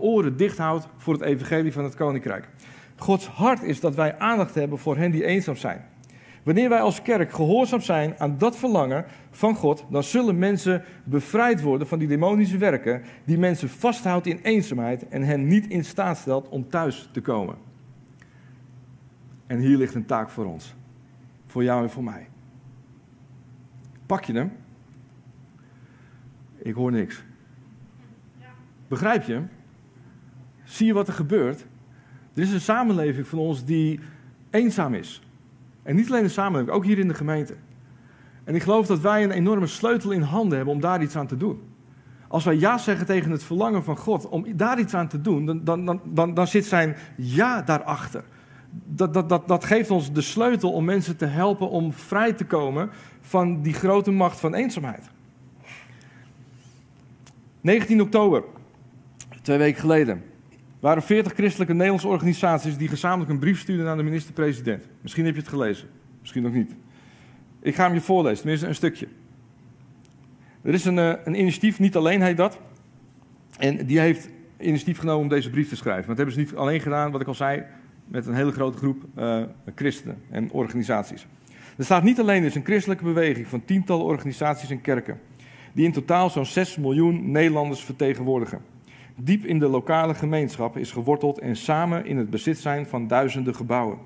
oren 0.00 0.36
dicht 0.36 0.58
houdt 0.58 0.88
voor 0.96 1.12
het 1.12 1.22
evangelie 1.22 1.72
van 1.72 1.84
het 1.84 1.94
koninkrijk. 1.94 2.48
Gods 2.96 3.26
hart 3.26 3.62
is 3.62 3.80
dat 3.80 3.94
wij 3.94 4.18
aandacht 4.18 4.54
hebben 4.54 4.78
voor 4.78 4.96
hen 4.96 5.10
die 5.10 5.24
eenzaam 5.24 5.56
zijn. 5.56 5.84
Wanneer 6.42 6.68
wij 6.68 6.80
als 6.80 7.02
kerk 7.02 7.32
gehoorzaam 7.32 7.80
zijn 7.80 8.14
aan 8.18 8.38
dat 8.38 8.56
verlangen 8.56 9.04
van 9.30 9.54
God, 9.54 9.84
dan 9.90 10.02
zullen 10.02 10.38
mensen 10.38 10.84
bevrijd 11.04 11.62
worden 11.62 11.86
van 11.86 11.98
die 11.98 12.08
demonische 12.08 12.58
werken 12.58 13.02
die 13.24 13.38
mensen 13.38 13.68
vasthoudt 13.68 14.26
in 14.26 14.40
eenzaamheid 14.42 15.08
en 15.08 15.22
hen 15.22 15.46
niet 15.46 15.66
in 15.68 15.84
staat 15.84 16.18
stelt 16.18 16.48
om 16.48 16.68
thuis 16.68 17.08
te 17.12 17.20
komen. 17.20 17.69
En 19.50 19.58
hier 19.58 19.76
ligt 19.76 19.94
een 19.94 20.06
taak 20.06 20.28
voor 20.28 20.44
ons, 20.44 20.74
voor 21.46 21.64
jou 21.64 21.82
en 21.82 21.90
voor 21.90 22.04
mij. 22.04 22.28
Pak 24.06 24.24
je 24.24 24.32
hem? 24.32 24.52
Ik 26.56 26.74
hoor 26.74 26.90
niks. 26.90 27.22
Begrijp 28.88 29.22
je? 29.22 29.42
Zie 30.64 30.86
je 30.86 30.92
wat 30.92 31.08
er 31.08 31.14
gebeurt? 31.14 31.66
Er 32.34 32.42
is 32.42 32.52
een 32.52 32.60
samenleving 32.60 33.26
van 33.26 33.38
ons 33.38 33.64
die 33.64 34.00
eenzaam 34.50 34.94
is. 34.94 35.22
En 35.82 35.96
niet 35.96 36.10
alleen 36.10 36.22
de 36.22 36.28
samenleving, 36.28 36.76
ook 36.76 36.84
hier 36.84 36.98
in 36.98 37.08
de 37.08 37.14
gemeente. 37.14 37.54
En 38.44 38.54
ik 38.54 38.62
geloof 38.62 38.86
dat 38.86 39.00
wij 39.00 39.24
een 39.24 39.30
enorme 39.30 39.66
sleutel 39.66 40.10
in 40.10 40.22
handen 40.22 40.56
hebben 40.56 40.74
om 40.74 40.80
daar 40.80 41.02
iets 41.02 41.16
aan 41.16 41.26
te 41.26 41.36
doen. 41.36 41.62
Als 42.28 42.44
wij 42.44 42.56
ja 42.56 42.78
zeggen 42.78 43.06
tegen 43.06 43.30
het 43.30 43.42
verlangen 43.42 43.84
van 43.84 43.96
God 43.96 44.28
om 44.28 44.56
daar 44.56 44.78
iets 44.78 44.94
aan 44.94 45.08
te 45.08 45.20
doen, 45.20 45.46
dan, 45.46 45.64
dan, 45.64 46.00
dan, 46.04 46.34
dan, 46.34 46.46
zit 46.46 46.64
zijn 46.64 46.96
ja 47.16 47.62
daarachter. 47.62 48.24
Dat, 48.70 49.14
dat, 49.14 49.28
dat, 49.28 49.48
dat 49.48 49.64
geeft 49.64 49.90
ons 49.90 50.12
de 50.12 50.20
sleutel 50.20 50.72
om 50.72 50.84
mensen 50.84 51.16
te 51.16 51.26
helpen 51.26 51.70
om 51.70 51.92
vrij 51.92 52.32
te 52.32 52.44
komen 52.44 52.90
van 53.20 53.62
die 53.62 53.72
grote 53.72 54.10
macht 54.10 54.40
van 54.40 54.54
eenzaamheid. 54.54 55.10
19 57.60 58.00
oktober, 58.00 58.44
twee 59.42 59.58
weken 59.58 59.80
geleden 59.80 60.22
waren 60.80 61.02
40 61.02 61.32
christelijke 61.32 61.72
Nederlandse 61.72 62.08
organisaties 62.08 62.76
die 62.76 62.88
gezamenlijk 62.88 63.30
een 63.30 63.38
brief 63.38 63.60
stuurden 63.60 63.88
aan 63.88 63.96
de 63.96 64.02
minister-president. 64.02 64.84
Misschien 65.00 65.24
heb 65.24 65.34
je 65.34 65.40
het 65.40 65.50
gelezen, 65.50 65.88
misschien 66.20 66.46
ook 66.46 66.52
niet. 66.52 66.74
Ik 67.60 67.74
ga 67.74 67.84
hem 67.84 67.94
je 67.94 68.00
voorlezen, 68.00 68.38
tenminste 68.38 68.66
een 68.66 68.74
stukje. 68.74 69.08
Er 70.62 70.74
is 70.74 70.84
een, 70.84 70.96
uh, 70.96 71.12
een 71.24 71.40
initiatief, 71.40 71.78
niet 71.78 71.96
alleen 71.96 72.22
heet 72.22 72.36
dat. 72.36 72.58
En 73.58 73.86
die 73.86 74.00
heeft 74.00 74.28
initiatief 74.58 74.98
genomen 74.98 75.22
om 75.22 75.28
deze 75.28 75.50
brief 75.50 75.68
te 75.68 75.76
schrijven. 75.76 76.06
Maar 76.06 76.16
dat 76.16 76.26
hebben 76.26 76.34
ze 76.34 76.40
niet 76.40 76.54
alleen 76.54 76.80
gedaan, 76.80 77.10
wat 77.10 77.20
ik 77.20 77.26
al 77.26 77.34
zei, 77.34 77.64
met 78.10 78.26
een 78.26 78.34
hele 78.34 78.52
grote 78.52 78.78
groep 78.78 79.04
uh, 79.18 79.42
christenen 79.74 80.22
en 80.30 80.50
organisaties. 80.50 81.26
Er 81.76 81.84
staat 81.84 82.02
niet 82.02 82.20
alleen 82.20 82.42
dus 82.42 82.54
een 82.54 82.64
christelijke 82.64 83.04
beweging 83.04 83.46
van 83.46 83.64
tientallen 83.64 84.04
organisaties 84.04 84.70
en 84.70 84.80
kerken, 84.80 85.20
die 85.72 85.84
in 85.84 85.92
totaal 85.92 86.30
zo'n 86.30 86.46
6 86.46 86.76
miljoen 86.76 87.30
Nederlanders 87.30 87.80
vertegenwoordigen 87.80 88.60
diep 89.24 89.44
in 89.44 89.58
de 89.58 89.68
lokale 89.68 90.14
gemeenschap 90.14 90.76
is 90.76 90.92
geworteld 90.92 91.38
en 91.38 91.56
samen 91.56 92.06
in 92.06 92.16
het 92.16 92.30
bezit 92.30 92.58
zijn 92.58 92.86
van 92.86 93.06
duizenden 93.06 93.54
gebouwen. 93.54 93.98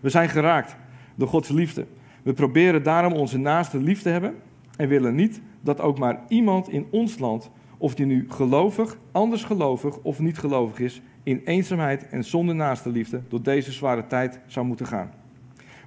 We 0.00 0.08
zijn 0.08 0.28
geraakt 0.28 0.76
door 1.14 1.28
Gods 1.28 1.48
liefde. 1.48 1.86
We 2.22 2.32
proberen 2.32 2.82
daarom 2.82 3.12
onze 3.12 3.38
naaste 3.38 3.78
lief 3.78 4.02
te 4.02 4.08
hebben 4.08 4.34
en 4.76 4.88
willen 4.88 5.14
niet 5.14 5.40
dat 5.60 5.80
ook 5.80 5.98
maar 5.98 6.20
iemand 6.28 6.68
in 6.68 6.86
ons 6.90 7.18
land, 7.18 7.50
of 7.78 7.94
die 7.94 8.06
nu 8.06 8.26
gelovig, 8.28 8.98
anders 9.12 9.44
gelovig 9.44 9.98
of 9.98 10.18
niet 10.18 10.38
gelovig 10.38 10.78
is, 10.78 11.02
in 11.26 11.42
eenzaamheid 11.44 12.08
en 12.08 12.24
zonder 12.24 12.54
naaste 12.54 12.90
liefde 12.90 13.20
door 13.28 13.42
deze 13.42 13.72
zware 13.72 14.06
tijd 14.06 14.40
zou 14.46 14.66
moeten 14.66 14.86
gaan. 14.86 15.10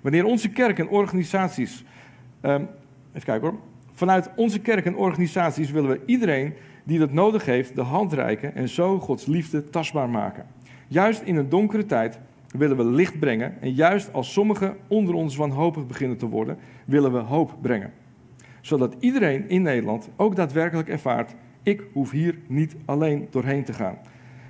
Wanneer 0.01 0.25
onze 0.25 0.49
kerk 0.49 0.79
en 0.79 0.89
organisaties, 0.89 1.83
um, 2.41 2.67
even 3.09 3.23
kijken 3.23 3.49
hoor, 3.49 3.59
vanuit 3.91 4.29
onze 4.35 4.59
kerk 4.59 4.85
en 4.85 4.95
organisaties 4.95 5.71
willen 5.71 5.89
we 5.89 6.01
iedereen 6.05 6.53
die 6.83 6.99
dat 6.99 7.11
nodig 7.11 7.45
heeft 7.45 7.75
de 7.75 7.81
hand 7.81 8.13
reiken 8.13 8.55
en 8.55 8.69
zo 8.69 8.99
Gods 8.99 9.25
liefde 9.25 9.69
tastbaar 9.69 10.09
maken. 10.09 10.45
Juist 10.87 11.21
in 11.21 11.35
een 11.35 11.49
donkere 11.49 11.85
tijd 11.85 12.19
willen 12.47 12.77
we 12.77 12.85
licht 12.85 13.19
brengen 13.19 13.61
en 13.61 13.73
juist 13.73 14.13
als 14.13 14.33
sommigen 14.33 14.77
onder 14.87 15.13
ons 15.13 15.35
wanhopig 15.35 15.87
beginnen 15.87 16.17
te 16.17 16.27
worden, 16.27 16.57
willen 16.85 17.13
we 17.13 17.19
hoop 17.19 17.57
brengen. 17.61 17.93
Zodat 18.61 18.95
iedereen 18.99 19.49
in 19.49 19.61
Nederland 19.61 20.09
ook 20.15 20.35
daadwerkelijk 20.35 20.89
ervaart, 20.89 21.35
ik 21.63 21.83
hoef 21.93 22.11
hier 22.11 22.39
niet 22.47 22.75
alleen 22.85 23.27
doorheen 23.29 23.63
te 23.63 23.73
gaan. 23.73 23.97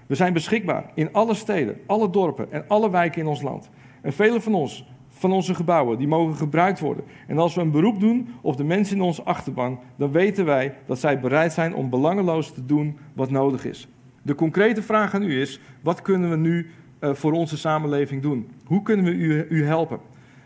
We 0.10 0.16
zijn 0.16 0.34
beschikbaar 0.34 0.92
in 0.94 1.14
alle 1.14 1.34
steden, 1.34 1.78
alle 1.86 2.10
dorpen 2.10 2.52
en 2.52 2.66
alle 2.68 2.90
wijken 2.90 3.22
in 3.22 3.28
ons 3.28 3.42
land. 3.42 3.70
En 4.02 4.14
velen 4.14 4.42
van 4.42 4.54
ons 4.54 4.86
van 5.10 5.32
onze 5.32 5.56
gebouwen, 5.56 5.98
die 5.98 6.08
mogen 6.08 6.36
gebruikt 6.36 6.80
worden. 6.80 7.04
En 7.28 7.38
als 7.38 7.56
we 7.56 7.62
een 7.62 7.72
beroep 7.72 8.00
doen 8.00 8.28
op 8.42 8.58
de 8.58 8.64
mensen 8.64 8.96
in 8.96 9.02
onze 9.02 9.24
achterban, 9.24 9.80
dan 9.96 10.12
weten 10.12 10.46
wij 10.46 10.76
dat 10.86 11.00
zij 11.00 11.20
bereid 11.20 11.54
zijn 11.54 11.76
om 11.76 11.90
belangeloos 11.90 12.52
te 12.52 12.66
doen 12.66 12.98
wat 13.14 13.30
nodig 13.30 13.66
is. 13.66 13.88
De 14.22 14.36
concrete 14.36 14.82
vraag 14.82 15.14
aan 15.14 15.24
u 15.24 15.42
is: 15.42 15.60
wat 15.82 16.02
kunnen 16.02 16.30
we 16.30 16.38
nu 16.38 16.70
uh, 17.00 17.14
voor 17.14 17.32
onze 17.32 17.58
samenleving 17.58 18.22
doen? 18.22 18.50
Hoe 18.66 18.82
kunnen 18.82 19.06
we 19.06 19.12
u, 19.12 19.46
u 19.50 19.66
helpen? 19.66 20.00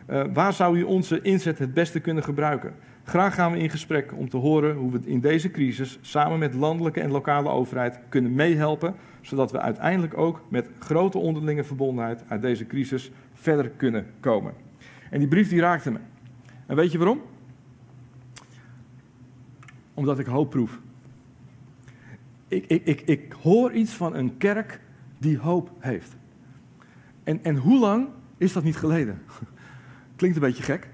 Uh, 0.10 0.24
waar 0.34 0.54
zou 0.54 0.78
u 0.78 0.84
onze 0.84 1.22
inzet 1.22 1.60
het 1.60 1.74
beste 1.74 2.00
kunnen 2.00 2.24
gebruiken? 2.24 2.74
Graag 3.04 3.36
gaan 3.36 3.52
we 3.52 3.58
in 3.58 3.70
gesprek 3.70 4.14
om 4.18 4.30
te 4.30 4.38
horen 4.38 4.76
hoe 4.76 4.92
we 4.92 5.00
in 5.06 5.20
deze 5.20 5.52
crisis 5.52 6.00
samen 6.02 6.40
met 6.40 6.54
landelijke 6.54 7.02
en 7.02 7.12
lokale 7.12 7.50
overheid 7.50 8.00
kunnen 8.10 8.34
meehelpen, 8.34 8.96
zodat 9.22 9.52
we 9.52 9.60
uiteindelijk 9.60 10.18
ook 10.18 10.42
met 10.48 10.70
grote 10.80 11.18
onderlinge 11.18 11.64
verbondenheid 11.64 12.24
uit 12.28 12.42
deze 12.42 12.66
crisis 12.66 13.12
verder 13.34 13.70
kunnen 13.70 14.06
komen. 14.20 14.54
En 15.10 15.20
die 15.20 15.28
brief 15.28 15.50
die 15.50 15.60
raakte 15.60 15.92
me. 15.92 16.00
En 16.66 16.76
weet 16.76 16.92
je 16.92 16.98
waarom? 16.98 17.22
Omdat 19.94 20.20
ik 20.20 20.26
hoop 20.26 20.50
proef. 20.50 20.80
Ik, 22.48 22.66
ik, 22.68 22.86
ik, 22.86 23.02
ik 23.02 23.34
hoor 23.42 23.72
iets 23.72 23.94
van 23.94 24.16
een 24.16 24.38
kerk 24.38 24.80
die 25.18 25.38
hoop 25.38 25.72
heeft. 25.80 26.16
En, 27.24 27.44
en 27.44 27.56
hoe 27.56 27.80
lang 27.80 28.08
is 28.38 28.54
dat 28.54 28.64
niet 28.64 28.78
geleden? 28.78 29.22
Klinkt 30.16 30.36
een 30.36 30.44
beetje 30.44 30.64
gek. 30.64 30.90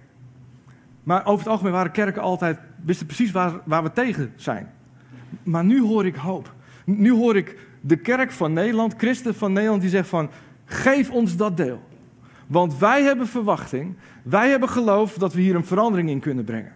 Maar 1.04 1.26
over 1.26 1.40
het 1.40 1.48
algemeen 1.48 1.74
waren 1.74 1.92
kerken 1.92 2.22
altijd, 2.22 2.60
wisten 2.86 3.06
precies 3.06 3.32
waar, 3.32 3.54
waar 3.64 3.84
we 3.84 3.92
tegen 3.92 4.34
zijn. 4.36 4.72
Maar 5.44 5.64
nu 5.64 5.82
hoor 5.82 6.06
ik 6.06 6.16
hoop. 6.16 6.54
Nu 6.86 7.12
hoor 7.12 7.36
ik 7.36 7.58
de 7.82 7.96
kerk 7.96 8.32
van 8.32 8.54
Nederland, 8.54 8.94
christen 8.98 9.36
van 9.36 9.54
Nederland, 9.54 9.82
die 9.82 9.90
zegt 9.90 10.10
van, 10.10 10.30
geef 10.66 11.10
ons 11.10 11.36
dat 11.36 11.58
deel. 11.58 11.82
Want 12.48 12.78
wij 12.78 13.04
hebben 13.04 13.28
verwachting, 13.28 13.96
wij 14.24 14.50
hebben 14.50 14.70
geloof 14.70 15.14
dat 15.14 15.34
we 15.34 15.42
hier 15.42 15.56
een 15.56 15.66
verandering 15.66 16.10
in 16.10 16.20
kunnen 16.20 16.44
brengen. 16.44 16.74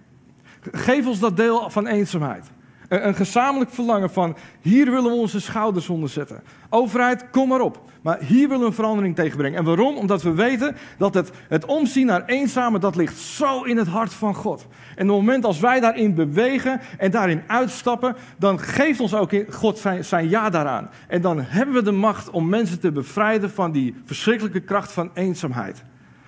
Geef 0.72 1.08
ons 1.08 1.20
dat 1.20 1.38
deel 1.38 1.70
van 1.70 1.88
eenzaamheid. 1.88 2.52
Een, 2.88 3.16
gezamenlijk 3.16 3.72
verlangen 3.72 4.10
van 4.10 4.36
hier 4.62 4.86
willen 4.86 5.12
we 5.12 5.18
onze 5.18 5.42
schouders 5.42 5.90
onder 5.90 6.10
zetten. 6.10 6.44
Overheid, 6.70 7.30
kom 7.30 7.48
maar 7.48 7.62
op. 7.62 7.82
Maar 8.02 8.20
hier 8.20 8.48
willen 8.48 8.60
we 8.60 8.68
een 8.68 8.74
verandering 8.74 9.16
tegenbrengen. 9.16 9.58
En 9.58 9.66
waarom? 9.66 9.96
Omdat 9.96 10.22
we 10.22 10.34
weten 10.34 10.76
dat 10.98 11.14
het, 11.14 11.32
het 11.50 11.66
omzien 11.66 12.06
naar 12.06 12.26
eenzamen, 12.26 12.82
dat 12.82 12.96
ligt 12.96 13.18
zo 13.18 13.62
in 13.62 13.78
het 13.78 13.88
hart 13.88 14.14
van 14.14 14.36
God. 14.36 14.68
En 14.96 15.10
op 15.10 15.16
het 15.16 15.26
moment 15.26 15.46
als 15.46 15.60
wij 15.60 15.80
daarin 15.80 16.16
bewegen 16.16 16.82
en 16.98 17.12
daarin 17.12 17.44
uitstappen, 17.48 18.16
dan 18.38 18.60
geeft 18.60 19.00
ons 19.00 19.14
ook 19.14 19.32
God 19.50 19.78
zijn, 19.78 20.06
zijn 20.06 20.30
ja 20.30 20.50
daaraan. 20.50 20.90
En 21.08 21.22
dan 21.22 21.40
hebben 21.42 21.76
we 21.76 21.84
de 21.84 21.92
macht 21.92 22.30
om 22.30 22.50
mensen 22.50 22.80
te 22.80 22.92
bevrijden 22.92 23.50
van 23.50 23.72
die 23.72 23.96
verschrikkelijke 24.06 24.62
kracht 24.62 24.92
van 24.92 25.10
eenzaamheid. 25.14 25.84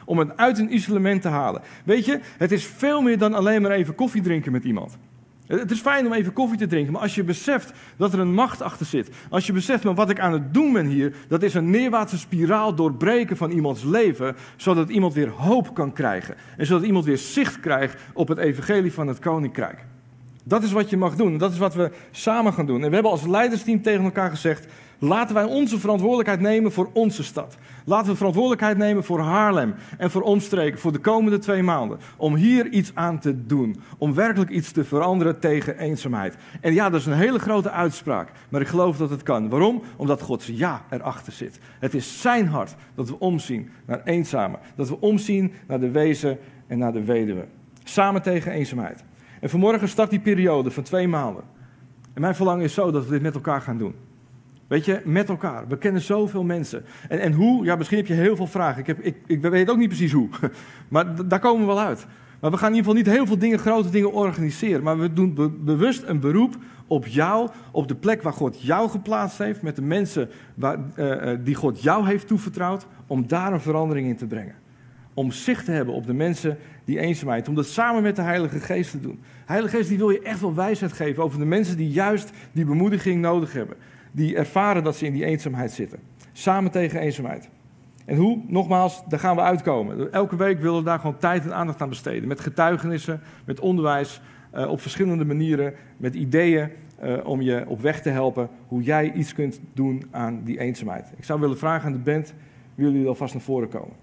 Om 0.06 0.20
het 0.20 0.38
uit 0.38 0.60
een 0.60 0.74
isolement 0.74 1.22
te 1.22 1.28
halen. 1.28 1.62
Weet 1.86 2.06
je, 2.06 2.20
het 2.38 2.52
is 2.52 2.66
veel 2.66 3.02
meer 3.02 3.18
dan 3.18 3.34
alleen 3.34 3.62
maar 3.62 3.72
even 3.72 3.96
koffie 3.96 4.22
drinken 4.22 4.52
met 4.52 4.64
iemand. 4.64 4.98
Het 5.48 5.72
is 5.72 5.80
fijn 5.80 6.06
om 6.06 6.14
even 6.14 6.34
koffie 6.34 6.58
te 6.58 6.68
drinken, 6.68 6.94
maar 6.94 7.02
als 7.02 7.16
je 7.16 7.24
beseft 7.24 7.72
dat 7.98 8.14
er 8.14 8.20
een 8.20 8.34
macht 8.34 8.62
achter 8.62 8.86
zit, 8.86 9.10
als 9.30 9.46
je 9.46 9.54
beseft 9.54 9.84
wat 9.84 10.10
ik 10.10 10.20
aan 10.20 10.34
het 10.34 10.54
doen 10.54 10.74
ben 10.74 10.86
hier, 10.86 11.16
dat 11.28 11.44
is 11.44 11.54
een 11.54 11.70
neerwaartse 11.70 12.18
spiraal 12.18 12.76
doorbreken 12.76 13.38
van 13.38 13.52
iemands 13.52 13.84
leven, 13.84 14.36
zodat 14.56 14.90
iemand 14.90 15.14
weer 15.14 15.30
hoop 15.30 15.74
kan 15.74 15.94
krijgen 15.94 16.36
en 16.58 16.66
zodat 16.66 16.86
iemand 16.86 17.06
weer 17.06 17.18
zicht 17.18 17.60
krijgt 17.60 18.02
op 18.14 18.28
het 18.28 18.38
evangelie 18.38 18.94
van 18.94 19.08
het 19.08 19.20
koninkrijk. 19.20 19.86
Dat 20.48 20.64
is 20.64 20.72
wat 20.72 20.90
je 20.90 20.98
mag 20.98 21.16
doen. 21.16 21.38
Dat 21.38 21.52
is 21.52 21.58
wat 21.58 21.74
we 21.74 21.92
samen 22.12 22.54
gaan 22.54 22.66
doen. 22.66 22.84
En 22.84 22.88
we 22.88 22.94
hebben 22.94 23.12
als 23.12 23.26
leidersteam 23.26 23.82
tegen 23.82 24.04
elkaar 24.04 24.30
gezegd: 24.30 24.68
laten 25.00 25.36
wij 25.36 25.44
onze 25.44 25.80
verantwoordelijkheid 25.80 26.40
nemen 26.40 26.72
voor 26.72 26.90
onze 26.94 27.24
stad. 27.24 27.58
Laten 27.86 28.12
we 28.12 28.18
verantwoordelijkheid 28.18 28.78
nemen 28.78 29.04
voor 29.04 29.20
Haarlem 29.20 29.76
en 29.98 30.12
voor 30.12 30.22
omstreken 30.22 30.80
voor 30.80 30.92
de 30.92 31.00
komende 31.00 31.38
twee 31.38 31.64
maanden. 31.64 32.00
Om 32.18 32.36
hier 32.36 32.68
iets 32.68 32.92
aan 32.94 33.20
te 33.20 33.46
doen. 33.46 33.82
Om 33.98 34.14
werkelijk 34.14 34.52
iets 34.52 34.72
te 34.72 34.84
veranderen 34.84 35.40
tegen 35.40 35.78
eenzaamheid. 35.78 36.36
En 36.62 36.74
ja, 36.74 36.90
dat 36.90 37.00
is 37.00 37.06
een 37.06 37.14
hele 37.14 37.40
grote 37.40 37.72
uitspraak. 37.72 38.32
Maar 38.50 38.62
ik 38.62 38.68
geloof 38.68 38.98
dat 38.98 39.10
het 39.10 39.24
kan. 39.24 39.50
Waarom? 39.50 39.82
Omdat 39.96 40.22
Gods 40.22 40.48
ja 40.48 40.86
erachter 40.90 41.34
zit. 41.34 41.60
Het 41.80 41.94
is 41.94 42.22
zijn 42.22 42.48
hart 42.48 42.76
dat 42.96 43.10
we 43.10 43.20
omzien 43.20 43.70
naar 43.86 44.02
eenzamen. 44.04 44.60
Dat 44.76 44.90
we 44.90 45.02
omzien 45.02 45.54
naar 45.68 45.80
de 45.80 45.92
wezen 45.92 46.38
en 46.68 46.78
naar 46.78 46.94
de 46.94 47.04
weduwe. 47.04 47.46
Samen 47.84 48.22
tegen 48.22 48.52
eenzaamheid. 48.52 49.04
En 49.42 49.50
vanmorgen 49.50 49.90
start 49.90 50.10
die 50.10 50.20
periode 50.20 50.72
van 50.72 50.84
twee 50.84 51.08
maanden. 51.08 51.44
En 52.14 52.22
mijn 52.22 52.36
verlangen 52.36 52.64
is 52.64 52.74
zo 52.74 52.92
dat 52.92 53.06
we 53.06 53.12
dit 53.12 53.22
met 53.22 53.36
elkaar 53.36 53.62
gaan 53.62 53.78
doen. 53.78 53.96
Weet 54.68 54.86
je, 54.86 55.02
met 55.04 55.30
elkaar. 55.30 55.68
We 55.68 55.78
kennen 55.78 56.02
zoveel 56.02 56.44
mensen. 56.44 56.86
En, 57.10 57.20
en 57.20 57.34
hoe? 57.34 57.66
Ja, 57.66 57.76
misschien 57.76 57.98
heb 57.98 58.08
je 58.08 58.14
heel 58.14 58.36
veel 58.36 58.48
vragen. 58.48 58.80
Ik, 58.80 58.88
heb, 58.88 59.00
ik, 59.00 59.16
ik 59.28 59.42
weet 59.42 59.70
ook 59.70 59.78
niet 59.78 59.88
precies 59.88 60.12
hoe. 60.12 60.30
Maar 60.88 61.28
daar 61.28 61.40
komen 61.40 61.60
we 61.60 61.74
wel 61.74 61.80
uit. 61.80 62.06
Maar 62.40 62.52
we 62.52 62.58
gaan 62.58 62.70
in 62.70 62.76
ieder 62.76 62.92
geval 62.92 63.06
niet 63.06 63.18
heel 63.18 63.28
veel 63.28 63.38
dingen, 63.38 63.60
grote 63.60 63.90
dingen 63.90 64.14
organiseren. 64.14 64.84
Maar 64.84 65.00
we 65.00 65.14
doen 65.14 65.54
bewust 65.60 66.04
een 66.06 66.20
beroep 66.20 66.56
op 66.88 67.08
jou, 67.08 67.50
op 67.72 67.88
de 67.88 67.96
plek 67.96 68.22
waar 68.22 68.34
God 68.34 68.62
jou 68.62 68.90
geplaatst 68.90 69.38
heeft. 69.38 69.62
Met 69.62 69.76
de 69.76 69.82
mensen 69.82 70.30
waar, 70.56 70.78
uh, 70.96 71.32
die 71.44 71.56
God 71.56 71.82
jou 71.82 72.08
heeft 72.08 72.28
toevertrouwd. 72.28 72.88
Om 73.08 73.28
daar 73.28 73.54
een 73.54 73.62
verandering 73.62 74.08
in 74.08 74.18
te 74.18 74.28
brengen. 74.28 74.56
Om 75.14 75.32
zicht 75.32 75.66
te 75.66 75.72
hebben 75.72 75.94
op 75.94 76.06
de 76.06 76.14
mensen 76.14 76.58
die 76.86 77.00
eenzaamheid. 77.00 77.48
Om 77.48 77.56
dat 77.56 77.66
samen 77.66 78.04
met 78.04 78.16
de 78.16 78.22
Heilige 78.22 78.60
Geest 78.60 78.92
te 78.92 79.00
doen. 79.00 79.20
Heilige 79.46 79.78
Geest 79.78 79.90
die 79.90 79.98
wil 79.98 80.10
je 80.10 80.22
echt 80.22 80.42
wel 80.42 80.56
wijsheid 80.56 80.94
geven 80.94 81.24
over 81.24 81.40
de 81.40 81.46
mensen 81.46 81.78
die 81.78 81.90
juist 81.90 82.32
die 82.52 82.66
bemoediging 82.66 83.22
nodig 83.22 83.54
hebben 83.54 83.78
die 84.16 84.36
ervaren 84.36 84.84
dat 84.84 84.96
ze 84.96 85.06
in 85.06 85.14
die 85.14 85.26
eenzaamheid 85.26 85.72
zitten. 85.72 86.00
Samen 86.32 86.72
tegen 86.72 87.00
eenzaamheid. 87.00 87.50
En 88.06 88.18
hoe? 88.18 88.42
Nogmaals, 88.48 89.04
daar 89.08 89.20
gaan 89.20 89.36
we 89.36 89.42
uitkomen. 89.42 90.12
Elke 90.12 90.36
week 90.36 90.60
willen 90.60 90.78
we 90.78 90.86
daar 90.86 91.00
gewoon 91.00 91.18
tijd 91.18 91.46
en 91.46 91.56
aandacht 91.56 91.82
aan 91.82 91.90
besteden. 91.90 92.28
Met 92.28 92.40
getuigenissen, 92.40 93.22
met 93.46 93.60
onderwijs, 93.60 94.22
uh, 94.56 94.70
op 94.70 94.82
verschillende 94.82 95.26
manieren, 95.26 95.74
met 95.98 96.16
ideeën 96.16 96.70
uh, 97.04 97.26
om 97.26 97.42
je 97.42 97.64
op 97.68 97.82
weg 97.82 98.02
te 98.02 98.10
helpen 98.10 98.50
hoe 98.68 98.82
jij 98.82 99.12
iets 99.12 99.34
kunt 99.34 99.60
doen 99.74 100.04
aan 100.12 100.42
die 100.44 100.60
eenzaamheid. 100.60 101.14
Ik 101.18 101.24
zou 101.24 101.40
willen 101.40 101.58
vragen 101.58 101.86
aan 101.86 101.92
de 101.92 102.12
band, 102.12 102.34
willen 102.76 102.94
jullie 102.94 103.08
alvast 103.08 103.34
naar 103.34 103.44
voren 103.44 103.70
komen? 103.70 103.96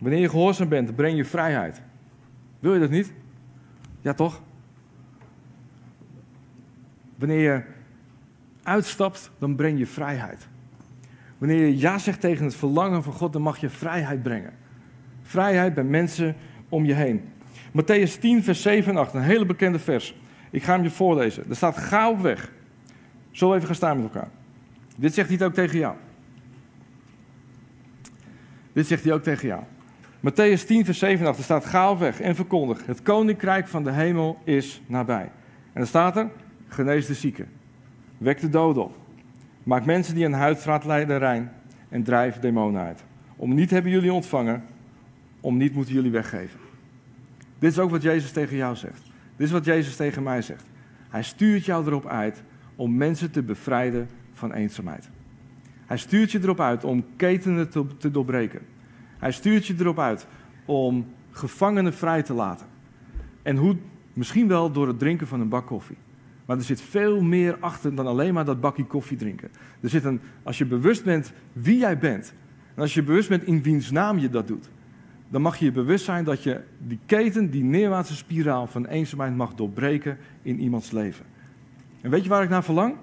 Wanneer 0.00 0.20
je 0.20 0.28
gehoorzaam 0.28 0.68
bent, 0.68 0.96
breng 0.96 1.16
je 1.16 1.24
vrijheid. 1.24 1.82
Wil 2.58 2.74
je 2.74 2.80
dat 2.80 2.90
niet? 2.90 3.12
Ja, 4.04 4.14
toch? 4.14 4.40
Wanneer 7.16 7.40
je 7.40 7.62
uitstapt, 8.62 9.30
dan 9.38 9.56
breng 9.56 9.78
je 9.78 9.86
vrijheid. 9.86 10.48
Wanneer 11.38 11.60
je 11.60 11.78
ja 11.78 11.98
zegt 11.98 12.20
tegen 12.20 12.44
het 12.44 12.54
verlangen 12.54 13.02
van 13.02 13.12
God, 13.12 13.32
dan 13.32 13.42
mag 13.42 13.58
je 13.58 13.68
vrijheid 13.68 14.22
brengen. 14.22 14.52
Vrijheid 15.22 15.74
bij 15.74 15.84
mensen 15.84 16.36
om 16.68 16.84
je 16.84 16.92
heen. 16.92 17.22
Matthäus 17.70 18.18
10, 18.20 18.42
vers 18.42 18.62
7 18.62 18.92
en 18.92 18.98
8, 18.98 19.14
een 19.14 19.22
hele 19.22 19.46
bekende 19.46 19.78
vers. 19.78 20.16
Ik 20.50 20.62
ga 20.62 20.72
hem 20.74 20.82
je 20.82 20.90
voorlezen. 20.90 21.44
Er 21.48 21.56
staat: 21.56 21.76
Ga 21.76 22.10
op 22.10 22.20
weg. 22.20 22.52
Zo 23.30 23.54
even 23.54 23.66
gaan 23.66 23.74
staan 23.74 23.96
met 23.96 24.14
elkaar. 24.14 24.30
Dit 24.96 25.14
zegt 25.14 25.28
hij 25.28 25.46
ook 25.46 25.54
tegen 25.54 25.78
jou. 25.78 25.96
Dit 28.72 28.86
zegt 28.86 29.04
hij 29.04 29.12
ook 29.12 29.22
tegen 29.22 29.48
jou. 29.48 29.62
Matthäus 30.24 30.64
10, 30.64 30.84
vers 30.84 30.98
7 30.98 31.26
er 31.26 31.34
staat: 31.34 31.64
Ga 31.64 31.98
weg 31.98 32.20
en 32.20 32.34
verkondig: 32.34 32.86
Het 32.86 33.02
koninkrijk 33.02 33.68
van 33.68 33.84
de 33.84 33.92
hemel 33.92 34.38
is 34.44 34.82
nabij. 34.86 35.22
En 35.72 35.80
dan 35.80 35.86
staat 35.86 36.16
er: 36.16 36.30
Genees 36.68 37.06
de 37.06 37.14
zieken, 37.14 37.48
wek 38.18 38.40
de 38.40 38.48
doden 38.48 38.84
op, 38.84 38.96
maak 39.62 39.84
mensen 39.84 40.14
die 40.14 40.24
aan 40.24 40.32
huidvraat 40.32 40.84
lijden 40.84 41.18
rein 41.18 41.50
en 41.88 42.02
drijf 42.02 42.38
demonen 42.38 42.82
uit. 42.82 43.04
Om 43.36 43.54
niet 43.54 43.70
hebben 43.70 43.90
jullie 43.90 44.12
ontvangen, 44.12 44.64
om 45.40 45.56
niet 45.56 45.74
moeten 45.74 45.94
jullie 45.94 46.10
weggeven. 46.10 46.60
Dit 47.58 47.70
is 47.70 47.78
ook 47.78 47.90
wat 47.90 48.02
Jezus 48.02 48.32
tegen 48.32 48.56
jou 48.56 48.76
zegt. 48.76 49.02
Dit 49.36 49.46
is 49.46 49.52
wat 49.52 49.64
Jezus 49.64 49.96
tegen 49.96 50.22
mij 50.22 50.42
zegt. 50.42 50.64
Hij 51.08 51.22
stuurt 51.22 51.64
jou 51.64 51.86
erop 51.86 52.06
uit 52.06 52.42
om 52.76 52.96
mensen 52.96 53.30
te 53.30 53.42
bevrijden 53.42 54.08
van 54.32 54.52
eenzaamheid. 54.52 55.08
Hij 55.86 55.98
stuurt 55.98 56.32
je 56.32 56.38
erop 56.42 56.60
uit 56.60 56.84
om 56.84 57.04
ketenen 57.16 57.70
te, 57.70 57.86
te 57.96 58.10
doorbreken. 58.10 58.60
Hij 59.24 59.32
stuurt 59.32 59.66
je 59.66 59.74
erop 59.78 59.98
uit 59.98 60.26
om 60.64 61.06
gevangenen 61.30 61.94
vrij 61.94 62.22
te 62.22 62.32
laten. 62.32 62.66
En 63.42 63.56
hoe? 63.56 63.76
Misschien 64.12 64.48
wel 64.48 64.72
door 64.72 64.88
het 64.88 64.98
drinken 64.98 65.26
van 65.26 65.40
een 65.40 65.48
bak 65.48 65.66
koffie. 65.66 65.96
Maar 66.44 66.56
er 66.56 66.62
zit 66.62 66.80
veel 66.80 67.22
meer 67.22 67.56
achter 67.60 67.94
dan 67.94 68.06
alleen 68.06 68.34
maar 68.34 68.44
dat 68.44 68.60
bakje 68.60 68.84
koffie 68.84 69.16
drinken. 69.16 69.50
Er 69.80 69.88
zit 69.88 70.04
een, 70.04 70.20
als 70.42 70.58
je 70.58 70.66
bewust 70.66 71.04
bent 71.04 71.32
wie 71.52 71.78
jij 71.78 71.98
bent, 71.98 72.34
en 72.74 72.82
als 72.82 72.94
je 72.94 73.02
bewust 73.02 73.28
bent 73.28 73.44
in 73.44 73.62
wiens 73.62 73.90
naam 73.90 74.18
je 74.18 74.28
dat 74.28 74.48
doet, 74.48 74.70
dan 75.28 75.42
mag 75.42 75.56
je 75.56 75.64
je 75.64 75.72
bewust 75.72 76.04
zijn 76.04 76.24
dat 76.24 76.42
je 76.42 76.60
die 76.78 76.98
keten, 77.06 77.50
die 77.50 77.64
neerwaartse 77.64 78.16
spiraal 78.16 78.66
van 78.66 78.86
eenzaamheid 78.86 79.36
mag 79.36 79.54
doorbreken 79.54 80.18
in 80.42 80.60
iemands 80.60 80.90
leven. 80.90 81.24
En 82.00 82.10
weet 82.10 82.22
je 82.22 82.28
waar 82.28 82.42
ik 82.42 82.48
naar 82.48 82.64
verlang? 82.64 82.94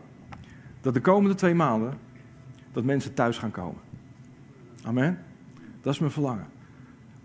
Dat 0.82 0.94
de 0.94 1.02
komende 1.02 1.36
twee 1.36 1.54
maanden, 1.54 1.98
dat 2.72 2.84
mensen 2.84 3.14
thuis 3.14 3.38
gaan 3.38 3.52
komen. 3.52 3.82
Amen. 4.84 5.20
Dat 5.82 5.94
is 5.94 6.00
mijn 6.00 6.12
verlangen. 6.12 6.48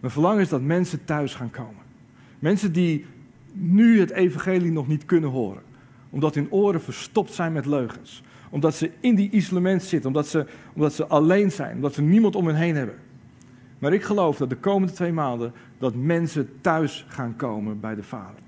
Mijn 0.00 0.12
verlangen 0.12 0.40
is 0.40 0.48
dat 0.48 0.62
mensen 0.62 1.04
thuis 1.04 1.34
gaan 1.34 1.50
komen. 1.50 1.82
Mensen 2.38 2.72
die 2.72 3.06
nu 3.52 4.00
het 4.00 4.10
evangelie 4.10 4.72
nog 4.72 4.88
niet 4.88 5.04
kunnen 5.04 5.30
horen. 5.30 5.62
Omdat 6.10 6.34
hun 6.34 6.50
oren 6.50 6.82
verstopt 6.82 7.32
zijn 7.32 7.52
met 7.52 7.66
leugens. 7.66 8.22
Omdat 8.50 8.74
ze 8.74 8.90
in 9.00 9.14
die 9.14 9.30
isolement 9.30 9.82
zitten. 9.82 10.08
Omdat 10.08 10.26
ze, 10.26 10.46
omdat 10.74 10.92
ze 10.92 11.06
alleen 11.06 11.52
zijn. 11.52 11.74
Omdat 11.74 11.94
ze 11.94 12.02
niemand 12.02 12.36
om 12.36 12.46
hen 12.46 12.56
heen 12.56 12.76
hebben. 12.76 12.96
Maar 13.78 13.92
ik 13.92 14.02
geloof 14.02 14.36
dat 14.36 14.50
de 14.50 14.56
komende 14.56 14.92
twee 14.92 15.12
maanden 15.12 15.52
dat 15.78 15.94
mensen 15.94 16.48
thuis 16.60 17.06
gaan 17.08 17.36
komen 17.36 17.80
bij 17.80 17.94
de 17.94 18.02
Vader. 18.02 18.40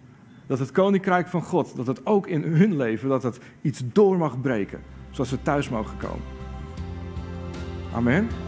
Dat 0.47 0.59
het 0.59 0.73
koninkrijk 0.73 1.29
van 1.29 1.43
God, 1.43 1.77
dat 1.77 1.87
het 1.87 2.07
ook 2.07 2.27
in 2.27 2.43
hun 2.43 2.77
leven, 2.77 3.09
dat 3.09 3.23
het 3.23 3.39
iets 3.63 3.83
door 3.93 4.19
mag 4.19 4.41
breken. 4.41 4.81
Zodat 5.11 5.27
ze 5.27 5.43
thuis 5.43 5.69
mogen 5.69 5.97
komen. 5.97 6.25
Amen. 7.95 8.48